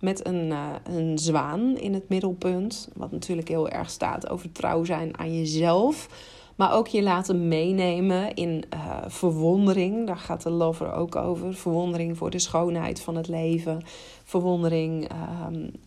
Met 0.00 0.26
een, 0.26 0.50
uh, 0.50 0.66
een 0.84 1.18
zwaan 1.18 1.76
in 1.76 1.94
het 1.94 2.08
middelpunt. 2.08 2.88
Wat 2.94 3.10
natuurlijk 3.10 3.48
heel 3.48 3.68
erg 3.68 3.90
staat 3.90 4.28
over 4.28 4.52
trouw 4.52 4.84
zijn 4.84 5.18
aan 5.18 5.34
jezelf. 5.34 6.08
Maar 6.56 6.72
ook 6.72 6.86
je 6.86 7.02
laten 7.02 7.48
meenemen 7.48 8.34
in 8.34 8.64
uh, 8.74 8.96
verwondering. 9.06 10.06
Daar 10.06 10.16
gaat 10.16 10.42
de 10.42 10.50
lover 10.50 10.92
ook 10.92 11.16
over. 11.16 11.54
Verwondering 11.54 12.16
voor 12.16 12.30
de 12.30 12.38
schoonheid 12.38 13.00
van 13.00 13.16
het 13.16 13.28
leven. 13.28 13.82
Verwondering 14.24 15.12
uh, 15.12 15.18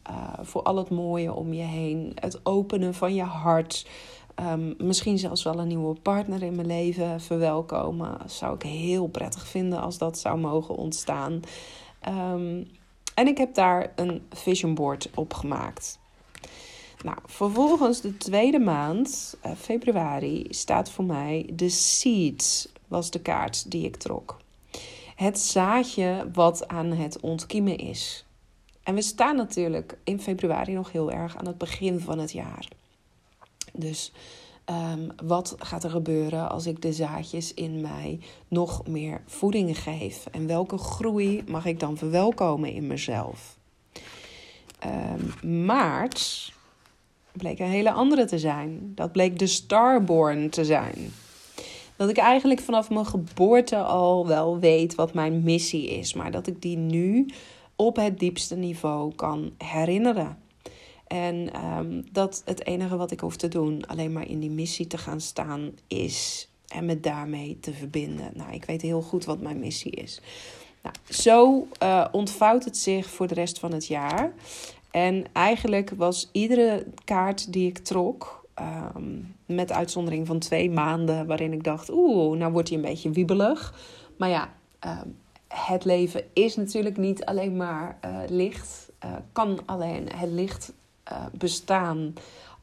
uh, 0.09 0.23
voor 0.41 0.61
al 0.61 0.75
het 0.75 0.89
mooie 0.89 1.33
om 1.33 1.53
je 1.53 1.63
heen. 1.63 2.11
Het 2.15 2.39
openen 2.43 2.93
van 2.93 3.15
je 3.15 3.23
hart. 3.23 3.87
Um, 4.51 4.75
misschien 4.77 5.17
zelfs 5.17 5.43
wel 5.43 5.59
een 5.59 5.67
nieuwe 5.67 5.95
partner 6.01 6.43
in 6.43 6.55
mijn 6.55 6.67
leven 6.67 7.21
verwelkomen. 7.21 8.17
Zou 8.25 8.55
ik 8.55 8.61
heel 8.61 9.07
prettig 9.07 9.47
vinden 9.47 9.81
als 9.81 9.97
dat 9.97 10.17
zou 10.17 10.37
mogen 10.37 10.75
ontstaan. 10.75 11.41
Um, 12.07 12.67
en 13.15 13.27
ik 13.27 13.37
heb 13.37 13.53
daar 13.53 13.91
een 13.95 14.21
vision 14.29 14.73
board 14.73 15.09
op 15.15 15.33
gemaakt. 15.33 15.99
Nou, 17.03 17.17
vervolgens 17.25 18.01
de 18.01 18.17
tweede 18.17 18.59
maand, 18.59 19.37
uh, 19.45 19.51
februari, 19.57 20.45
staat 20.49 20.91
voor 20.91 21.05
mij 21.05 21.49
de 21.53 21.69
Seeds, 21.69 22.67
was 22.87 23.11
de 23.11 23.19
kaart 23.19 23.71
die 23.71 23.85
ik 23.85 23.95
trok. 23.95 24.37
Het 25.15 25.39
zaadje 25.39 26.29
wat 26.33 26.67
aan 26.67 26.91
het 26.91 27.19
ontkiemen 27.19 27.77
is. 27.77 28.25
En 28.83 28.95
we 28.95 29.01
staan 29.01 29.35
natuurlijk 29.35 29.97
in 30.03 30.21
februari 30.21 30.73
nog 30.73 30.91
heel 30.91 31.11
erg 31.11 31.37
aan 31.37 31.47
het 31.47 31.57
begin 31.57 31.99
van 31.99 32.19
het 32.19 32.31
jaar. 32.31 32.67
Dus 33.73 34.11
um, 34.65 35.11
wat 35.23 35.55
gaat 35.59 35.83
er 35.83 35.89
gebeuren 35.89 36.49
als 36.49 36.65
ik 36.65 36.81
de 36.81 36.93
zaadjes 36.93 37.53
in 37.53 37.81
mij 37.81 38.19
nog 38.47 38.87
meer 38.87 39.21
voeding 39.25 39.79
geef? 39.79 40.25
En 40.31 40.47
welke 40.47 40.77
groei 40.77 41.43
mag 41.47 41.65
ik 41.65 41.79
dan 41.79 41.97
verwelkomen 41.97 42.71
in 42.71 42.87
mezelf? 42.87 43.57
Um, 44.85 45.65
maart 45.65 46.51
bleek 47.37 47.59
een 47.59 47.65
hele 47.65 47.91
andere 47.91 48.25
te 48.25 48.39
zijn. 48.39 48.91
Dat 48.95 49.11
bleek 49.11 49.39
de 49.39 49.47
Starborn 49.47 50.49
te 50.49 50.65
zijn. 50.65 51.13
Dat 51.95 52.09
ik 52.09 52.17
eigenlijk 52.17 52.59
vanaf 52.59 52.89
mijn 52.89 53.05
geboorte 53.05 53.77
al 53.77 54.27
wel 54.27 54.59
weet 54.59 54.95
wat 54.95 55.13
mijn 55.13 55.43
missie 55.43 55.89
is, 55.89 56.13
maar 56.13 56.31
dat 56.31 56.47
ik 56.47 56.61
die 56.61 56.77
nu 56.77 57.25
op 57.75 57.95
het 57.95 58.19
diepste 58.19 58.55
niveau 58.55 59.15
kan 59.15 59.51
herinneren. 59.57 60.37
En 61.07 61.65
um, 61.77 62.03
dat 62.11 62.41
het 62.45 62.65
enige 62.65 62.97
wat 62.97 63.11
ik 63.11 63.19
hoef 63.19 63.35
te 63.35 63.47
doen, 63.47 63.87
alleen 63.87 64.11
maar 64.11 64.27
in 64.27 64.39
die 64.39 64.49
missie 64.49 64.87
te 64.87 64.97
gaan 64.97 65.21
staan, 65.21 65.71
is 65.87 66.49
en 66.67 66.85
me 66.85 66.99
daarmee 66.99 67.57
te 67.59 67.73
verbinden. 67.73 68.31
Nou, 68.33 68.53
ik 68.53 68.65
weet 68.65 68.81
heel 68.81 69.01
goed 69.01 69.25
wat 69.25 69.41
mijn 69.41 69.59
missie 69.59 69.91
is. 69.91 70.21
Nou, 70.83 70.95
zo 71.09 71.67
uh, 71.83 72.05
ontvouwt 72.11 72.65
het 72.65 72.77
zich 72.77 73.09
voor 73.09 73.27
de 73.27 73.33
rest 73.33 73.59
van 73.59 73.71
het 73.71 73.87
jaar. 73.87 74.33
En 74.97 75.25
eigenlijk 75.33 75.91
was 75.97 76.29
iedere 76.31 76.85
kaart 77.03 77.53
die 77.53 77.67
ik 77.67 77.77
trok, 77.77 78.47
um, 78.95 79.35
met 79.45 79.71
uitzondering 79.71 80.27
van 80.27 80.39
twee 80.39 80.71
maanden, 80.71 81.27
waarin 81.27 81.53
ik 81.53 81.63
dacht: 81.63 81.91
oeh, 81.91 82.37
nou 82.37 82.51
wordt 82.51 82.67
hij 82.67 82.77
een 82.77 82.83
beetje 82.83 83.09
wiebelig. 83.09 83.73
Maar 84.17 84.29
ja, 84.29 84.53
um, 84.85 85.17
het 85.47 85.85
leven 85.85 86.23
is 86.33 86.55
natuurlijk 86.55 86.97
niet 86.97 87.25
alleen 87.25 87.55
maar 87.55 87.97
uh, 88.05 88.17
licht. 88.27 88.91
Uh, 89.05 89.11
kan 89.31 89.59
alleen 89.65 90.09
het 90.15 90.29
licht 90.29 90.73
uh, 91.11 91.25
bestaan 91.31 92.13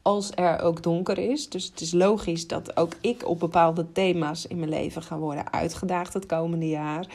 als 0.01 0.31
er 0.35 0.59
ook 0.59 0.83
donker 0.83 1.17
is. 1.17 1.49
Dus 1.49 1.65
het 1.65 1.81
is 1.81 1.91
logisch 1.91 2.47
dat 2.47 2.77
ook 2.77 2.93
ik 3.01 3.27
op 3.27 3.39
bepaalde 3.39 3.91
thema's 3.91 4.47
in 4.47 4.57
mijn 4.57 4.69
leven 4.69 5.01
ga 5.01 5.17
worden 5.17 5.53
uitgedaagd 5.53 6.13
het 6.13 6.25
komende 6.25 6.67
jaar. 6.67 7.07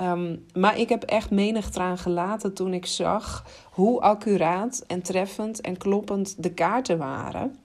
Ehm, 0.00 0.36
maar 0.54 0.78
ik 0.78 0.88
heb 0.88 1.02
echt 1.02 1.30
menig 1.30 1.70
traan 1.70 1.98
gelaten 1.98 2.54
toen 2.54 2.74
ik 2.74 2.86
zag 2.86 3.44
hoe 3.70 4.00
accuraat 4.00 4.84
en 4.86 5.02
treffend 5.02 5.60
en 5.60 5.76
kloppend 5.76 6.42
de 6.42 6.52
kaarten 6.52 6.98
waren. 6.98 7.56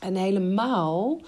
En 0.00 0.14
helemaal 0.14 1.20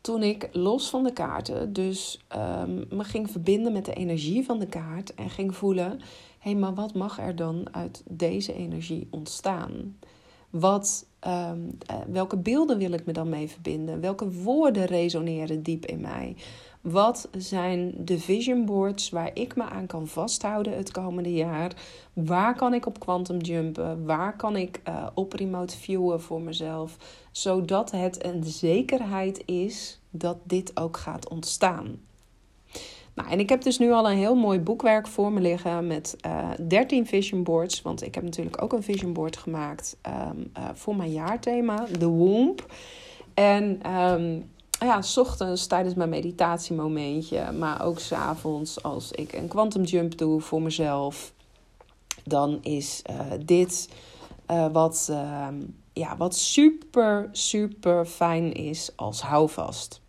toen 0.00 0.22
ik 0.22 0.48
los 0.52 0.90
van 0.90 1.04
de 1.04 1.12
kaarten 1.12 1.72
dus 1.72 2.20
um, 2.36 2.86
me 2.90 3.04
ging 3.04 3.30
verbinden 3.30 3.72
met 3.72 3.84
de 3.84 3.94
energie 3.94 4.44
van 4.44 4.58
de 4.58 4.66
kaart 4.66 5.14
en 5.14 5.30
ging 5.30 5.56
voelen: 5.56 5.90
hé, 6.38 6.50
hey, 6.50 6.54
maar 6.54 6.74
wat 6.74 6.94
mag 6.94 7.18
er 7.18 7.36
dan 7.36 7.74
uit 7.74 8.02
deze 8.06 8.54
energie 8.54 9.08
ontstaan? 9.10 9.96
Wat, 10.50 11.06
ehm, 11.18 11.60
eh, 11.86 11.96
welke 12.06 12.36
beelden 12.36 12.78
wil 12.78 12.92
ik 12.92 13.06
me 13.06 13.12
dan 13.12 13.28
mee 13.28 13.48
verbinden? 13.48 14.00
Welke 14.00 14.30
woorden 14.30 14.84
resoneren 14.84 15.62
diep 15.62 15.86
in 15.86 16.00
mij? 16.00 16.36
Wat 16.80 17.28
zijn 17.36 17.94
de 17.96 18.18
vision 18.18 18.64
boards 18.64 19.10
waar 19.10 19.30
ik 19.34 19.56
me 19.56 19.62
aan 19.62 19.86
kan 19.86 20.06
vasthouden 20.06 20.76
het 20.76 20.90
komende 20.90 21.32
jaar? 21.32 21.72
Waar 22.12 22.54
kan 22.54 22.74
ik 22.74 22.86
op 22.86 23.00
quantum 23.00 23.38
jumpen? 23.38 24.04
Waar 24.04 24.36
kan 24.36 24.56
ik 24.56 24.80
uh, 24.88 25.06
op 25.14 25.32
remote 25.32 25.76
viewen 25.76 26.20
voor 26.20 26.40
mezelf? 26.40 26.96
Zodat 27.32 27.90
het 27.90 28.24
een 28.24 28.44
zekerheid 28.44 29.42
is 29.46 30.00
dat 30.10 30.36
dit 30.44 30.80
ook 30.80 30.96
gaat 30.96 31.28
ontstaan. 31.28 32.00
Nou, 33.14 33.30
en 33.30 33.38
ik 33.38 33.48
heb 33.48 33.62
dus 33.62 33.78
nu 33.78 33.92
al 33.92 34.10
een 34.10 34.16
heel 34.16 34.34
mooi 34.34 34.60
boekwerk 34.60 35.06
voor 35.06 35.32
me 35.32 35.40
liggen 35.40 35.86
met 35.86 36.16
uh, 36.26 36.50
eh, 36.50 36.68
13 36.68 37.06
vision 37.06 37.42
boards. 37.42 37.82
Want 37.82 38.02
ik 38.02 38.14
heb 38.14 38.24
natuurlijk 38.24 38.62
ook 38.62 38.72
een 38.72 38.82
vision 38.82 39.12
board 39.12 39.36
gemaakt 39.36 39.96
um, 40.06 40.50
uh, 40.58 40.64
voor 40.74 40.96
mijn 40.96 41.12
jaarthema, 41.12 41.86
de 41.98 42.06
Womb. 42.06 42.66
En 43.34 43.94
um, 43.96 44.50
ja, 44.80 45.02
s 45.02 45.16
ochtends 45.16 45.66
tijdens 45.66 45.94
mijn 45.94 46.08
meditatiemomentje, 46.08 47.52
maar 47.52 47.84
ook 47.84 47.98
s 47.98 48.12
avonds 48.12 48.82
als 48.82 49.12
ik 49.12 49.32
een 49.32 49.48
quantum 49.48 49.82
jump 49.82 50.18
doe 50.18 50.40
voor 50.40 50.62
mezelf, 50.62 51.32
dan 52.24 52.58
is 52.62 53.02
uh, 53.10 53.20
dit 53.44 53.88
uh, 54.50 54.72
wat, 54.72 55.08
uh, 55.10 55.48
ja, 55.92 56.16
wat 56.16 56.36
super, 56.36 57.28
super 57.32 58.06
fijn 58.06 58.52
is 58.52 58.90
als 58.96 59.20
houvast. 59.20 60.00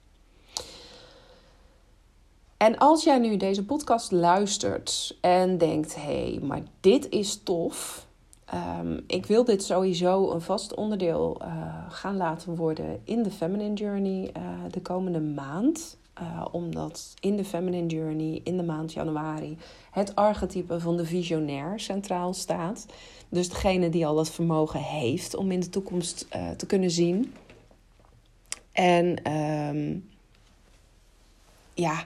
En 2.58 2.78
als 2.78 3.04
jij 3.04 3.18
nu 3.18 3.38
deze 3.38 3.66
podcast 3.66 4.12
luistert 4.12 5.18
en 5.22 5.58
denkt: 5.58 5.96
hé, 5.96 6.02
hey, 6.02 6.40
maar 6.42 6.62
dit 6.80 7.10
is 7.10 7.44
tof. 7.44 8.08
Um, 8.54 9.04
ik 9.08 9.26
wil 9.26 9.44
dit 9.44 9.64
sowieso 9.64 10.32
een 10.32 10.42
vast 10.42 10.76
onderdeel 10.76 11.38
uh, 11.42 11.48
gaan 11.90 12.18
laten 12.18 12.56
worden 12.56 13.00
in 13.04 13.24
de 13.24 13.32
Feminine 13.32 13.74
Journey 13.74 14.32
uh, 14.38 14.44
de 14.72 14.82
komende 14.82 15.20
maand. 15.22 15.98
Uh, 16.22 16.46
omdat 16.52 17.14
in 17.20 17.36
de 17.36 17.46
Feminine 17.46 17.88
Journey 17.88 18.42
in 18.44 18.58
de 18.58 18.64
maand 18.64 18.94
januari 18.94 19.58
het 19.92 20.16
archetype 20.16 20.80
van 20.80 20.98
de 20.98 21.06
visionair 21.06 21.80
centraal 21.80 22.34
staat. 22.34 22.86
Dus 23.30 23.50
degene 23.50 23.90
die 23.90 24.06
al 24.06 24.18
het 24.18 24.30
vermogen 24.30 24.80
heeft 24.80 25.36
om 25.36 25.52
in 25.52 25.60
de 25.60 25.70
toekomst 25.70 26.28
te 26.58 26.66
kunnen 26.66 26.92
zien. 26.92 27.34
En 28.72 29.32
um, 29.32 30.10
ja 31.74 32.04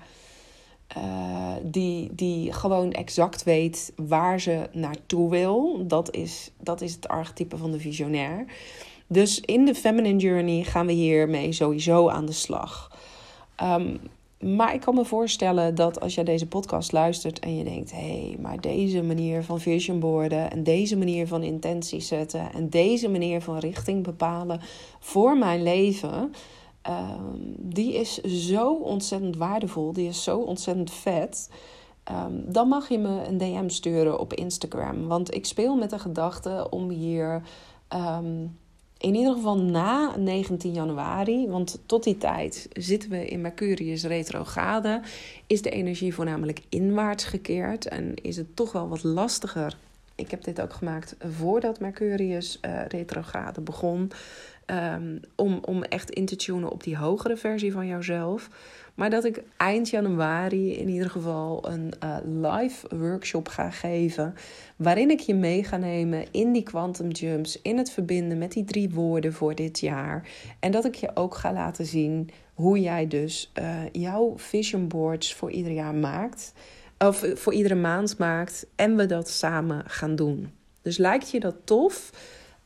uh, 0.97 1.53
die, 1.63 2.09
die 2.15 2.51
gewoon 2.51 2.91
exact 2.91 3.43
weet 3.43 3.93
waar 3.95 4.39
ze 4.39 4.69
naartoe 4.71 5.29
wil. 5.29 5.87
Dat 5.87 6.15
is, 6.15 6.51
dat 6.59 6.81
is 6.81 6.93
het 6.93 7.07
archetype 7.07 7.57
van 7.57 7.71
de 7.71 7.79
visionair. 7.79 8.45
Dus 9.07 9.39
in 9.39 9.65
de 9.65 9.75
Feminine 9.75 10.19
Journey 10.19 10.63
gaan 10.63 10.85
we 10.85 10.91
hiermee 10.91 11.51
sowieso 11.51 12.09
aan 12.09 12.25
de 12.25 12.31
slag. 12.31 12.97
Um, 13.63 13.99
maar 14.43 14.73
ik 14.73 14.81
kan 14.81 14.95
me 14.95 15.05
voorstellen 15.05 15.75
dat 15.75 15.99
als 15.99 16.15
jij 16.15 16.23
deze 16.23 16.47
podcast 16.47 16.91
luistert 16.91 17.39
en 17.39 17.57
je 17.57 17.63
denkt: 17.63 17.91
hé, 17.91 17.97
hey, 17.97 18.37
maar 18.39 18.61
deze 18.61 19.03
manier 19.03 19.43
van 19.43 19.59
vision 19.59 19.99
boarden 19.99 20.51
en 20.51 20.63
deze 20.63 20.97
manier 20.97 21.27
van 21.27 21.43
intentie 21.43 21.99
zetten 21.99 22.53
en 22.53 22.69
deze 22.69 23.09
manier 23.09 23.41
van 23.41 23.57
richting 23.57 24.03
bepalen 24.03 24.61
voor 24.99 25.37
mijn 25.37 25.63
leven 25.63 26.33
Ehm, 26.83 27.37
die 27.57 27.93
is 27.93 28.21
zo 28.21 28.73
ontzettend 28.73 29.37
waardevol. 29.37 29.93
Die 29.93 30.07
is 30.07 30.23
zo 30.23 30.39
ontzettend 30.39 30.91
vet. 30.91 31.49
Um, 32.11 32.51
dan 32.51 32.67
mag 32.67 32.89
je 32.89 32.97
me 32.97 33.27
een 33.27 33.37
DM 33.37 33.69
sturen 33.69 34.19
op 34.19 34.33
Instagram. 34.33 35.07
Want 35.07 35.33
ik 35.33 35.45
speel 35.45 35.75
met 35.75 35.89
de 35.89 35.99
gedachte 35.99 36.67
om 36.69 36.89
hier. 36.89 37.41
Um, 37.95 38.57
in 38.97 39.15
ieder 39.15 39.33
geval 39.33 39.57
na 39.57 40.15
19 40.17 40.73
januari, 40.73 41.47
want 41.47 41.79
tot 41.85 42.03
die 42.03 42.17
tijd 42.17 42.67
zitten 42.73 43.09
we 43.09 43.27
in 43.27 43.41
Mercurius 43.41 44.03
retrograde, 44.03 45.01
is 45.47 45.61
de 45.61 45.69
energie 45.69 46.13
voornamelijk 46.13 46.61
inwaarts 46.69 47.23
gekeerd 47.23 47.87
en 47.87 48.13
is 48.21 48.37
het 48.37 48.55
toch 48.55 48.71
wel 48.71 48.87
wat 48.87 49.03
lastiger. 49.03 49.77
Ik 50.15 50.31
heb 50.31 50.43
dit 50.43 50.61
ook 50.61 50.73
gemaakt 50.73 51.15
voordat 51.19 51.79
Mercurius 51.79 52.59
uh, 52.61 52.85
retrograde 52.87 53.61
begon. 53.61 54.11
Um, 54.73 55.19
om, 55.35 55.59
om 55.65 55.83
echt 55.83 56.09
in 56.09 56.25
te 56.25 56.35
tunen 56.35 56.71
op 56.71 56.83
die 56.83 56.97
hogere 56.97 57.37
versie 57.37 57.71
van 57.71 57.87
jouzelf. 57.87 58.49
Maar 58.95 59.09
dat 59.09 59.25
ik 59.25 59.43
eind 59.57 59.89
januari 59.89 60.77
in 60.77 60.89
ieder 60.89 61.09
geval 61.09 61.69
een 61.69 61.93
uh, 62.03 62.17
live 62.51 62.95
workshop 62.95 63.47
ga 63.47 63.69
geven. 63.69 64.33
Waarin 64.75 65.09
ik 65.09 65.19
je 65.19 65.33
mee 65.33 65.63
ga 65.63 65.77
nemen 65.77 66.25
in 66.31 66.51
die 66.51 66.63
quantum 66.63 67.09
jumps. 67.09 67.61
In 67.61 67.77
het 67.77 67.91
verbinden 67.91 68.37
met 68.37 68.51
die 68.51 68.63
drie 68.63 68.89
woorden 68.89 69.33
voor 69.33 69.55
dit 69.55 69.79
jaar. 69.79 70.29
En 70.59 70.71
dat 70.71 70.85
ik 70.85 70.95
je 70.95 71.11
ook 71.13 71.35
ga 71.35 71.53
laten 71.53 71.85
zien 71.85 72.29
hoe 72.53 72.79
jij 72.79 73.07
dus 73.07 73.51
uh, 73.59 73.79
jouw 73.91 74.33
vision 74.37 74.87
boards 74.87 75.33
voor 75.33 75.51
ieder 75.51 75.71
jaar 75.71 75.95
maakt. 75.95 76.53
Of 76.97 77.25
voor 77.33 77.53
iedere 77.53 77.75
maand 77.75 78.17
maakt. 78.17 78.67
En 78.75 78.95
we 78.95 79.05
dat 79.05 79.29
samen 79.29 79.83
gaan 79.87 80.15
doen. 80.15 80.51
Dus 80.81 80.97
lijkt 80.97 81.31
je 81.31 81.39
dat 81.39 81.55
tof? 81.63 82.11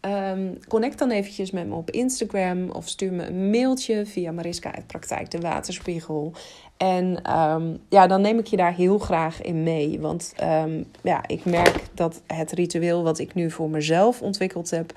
Um, 0.08 0.60
connect 0.68 1.00
dan 1.00 1.12
eventjes 1.12 1.52
met 1.52 1.68
me 1.68 1.76
op 1.76 1.92
Instagram 1.92 2.70
of 2.70 2.88
stuur 2.88 3.14
me 3.14 3.26
een 3.26 3.50
mailtje 3.50 4.06
via 4.06 4.32
Mariska 4.32 4.76
uit 4.76 4.88
Praktijk 4.88 5.32
de 5.32 5.40
Waterspiegel. 5.40 6.34
En 6.78 7.38
um, 7.40 7.80
ja, 7.90 8.08
dan 8.08 8.22
neem 8.22 8.40
ik 8.40 8.48
je 8.48 8.58
daar 8.58 8.74
heel 8.74 8.98
graag 8.98 9.42
in 9.42 9.64
mee. 9.64 10.00
Want 10.00 10.34
um, 10.44 10.86
ja, 11.04 11.28
ik 11.28 11.46
merk 11.46 11.84
dat 11.94 12.22
het 12.28 12.52
ritueel 12.52 13.04
wat 13.04 13.20
ik 13.20 13.34
nu 13.34 13.52
voor 13.52 13.70
mezelf 13.70 14.22
ontwikkeld 14.22 14.70
heb, 14.70 14.94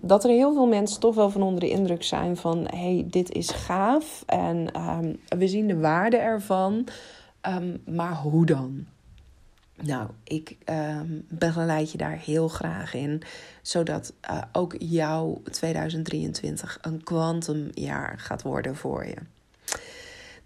dat 0.00 0.24
er 0.24 0.30
heel 0.30 0.52
veel 0.52 0.66
mensen 0.66 1.00
toch 1.00 1.14
wel 1.14 1.30
van 1.30 1.42
onder 1.42 1.60
de 1.60 1.70
indruk 1.70 2.02
zijn 2.02 2.36
van 2.36 2.66
hey, 2.70 3.04
dit 3.06 3.32
is 3.32 3.50
gaaf 3.50 4.22
en 4.26 4.66
we 5.38 5.48
zien 5.48 5.66
de 5.66 5.78
waarde 5.78 6.16
ervan. 6.16 6.86
maar 7.84 8.14
hoe 8.14 8.46
dan? 8.46 8.86
Nou, 9.82 10.08
ik 10.24 10.56
um, 10.70 11.24
begeleid 11.28 11.92
je 11.92 11.98
daar 11.98 12.18
heel 12.18 12.48
graag 12.48 12.94
in, 12.94 13.22
zodat 13.62 14.12
uh, 14.30 14.42
ook 14.52 14.74
jouw 14.78 15.42
2023 15.50 16.78
een 16.82 17.02
kwantumjaar 17.04 18.18
gaat 18.18 18.42
worden 18.42 18.76
voor 18.76 19.06
je. 19.06 19.16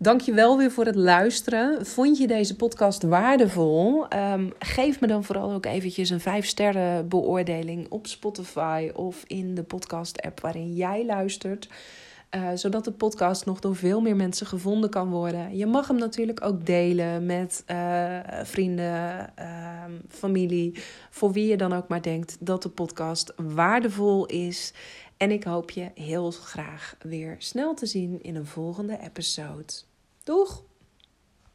Dankjewel 0.03 0.59
weer 0.59 0.71
voor 0.71 0.85
het 0.85 0.95
luisteren. 0.95 1.87
Vond 1.87 2.19
je 2.19 2.27
deze 2.27 2.57
podcast 2.57 3.03
waardevol? 3.03 4.07
Um, 4.15 4.53
geef 4.59 5.01
me 5.01 5.07
dan 5.07 5.25
vooral 5.25 5.53
ook 5.53 5.67
eventjes 5.67 6.11
een 6.11 6.21
5 6.21 6.47
sterren 6.47 7.09
beoordeling 7.09 7.87
op 7.89 8.07
Spotify 8.07 8.91
of 8.95 9.25
in 9.27 9.55
de 9.55 9.63
podcast 9.63 10.23
app 10.23 10.41
waarin 10.41 10.73
jij 10.75 11.05
luistert. 11.07 11.69
Uh, 12.35 12.49
zodat 12.55 12.85
de 12.85 12.93
podcast 12.93 13.47
nog 13.47 13.61
door 13.61 13.77
veel 13.77 14.01
meer 14.01 14.17
mensen 14.17 14.47
gevonden 14.47 14.91
kan 14.91 15.11
worden. 15.11 15.57
Je 15.57 15.67
mag 15.67 15.89
hem 15.89 15.97
natuurlijk 15.97 16.45
ook 16.45 16.67
delen 16.67 17.27
met 17.27 17.65
uh, 17.71 18.19
vrienden, 18.43 19.33
uh, 19.39 19.85
familie, 20.09 20.83
voor 21.11 21.33
wie 21.33 21.47
je 21.47 21.57
dan 21.57 21.73
ook 21.73 21.89
maar 21.89 22.03
denkt 22.03 22.37
dat 22.41 22.63
de 22.63 22.69
podcast 22.69 23.33
waardevol 23.37 24.27
is. 24.27 24.73
En 25.17 25.31
ik 25.31 25.45
hoop 25.45 25.71
je 25.71 25.91
heel 25.95 26.31
graag 26.31 26.97
weer 27.01 27.35
snel 27.39 27.75
te 27.75 27.87
zien 27.87 28.23
in 28.23 28.37
een 28.37 28.47
volgende 28.47 28.99
episode. 29.01 29.73
Doeg! 30.23 30.72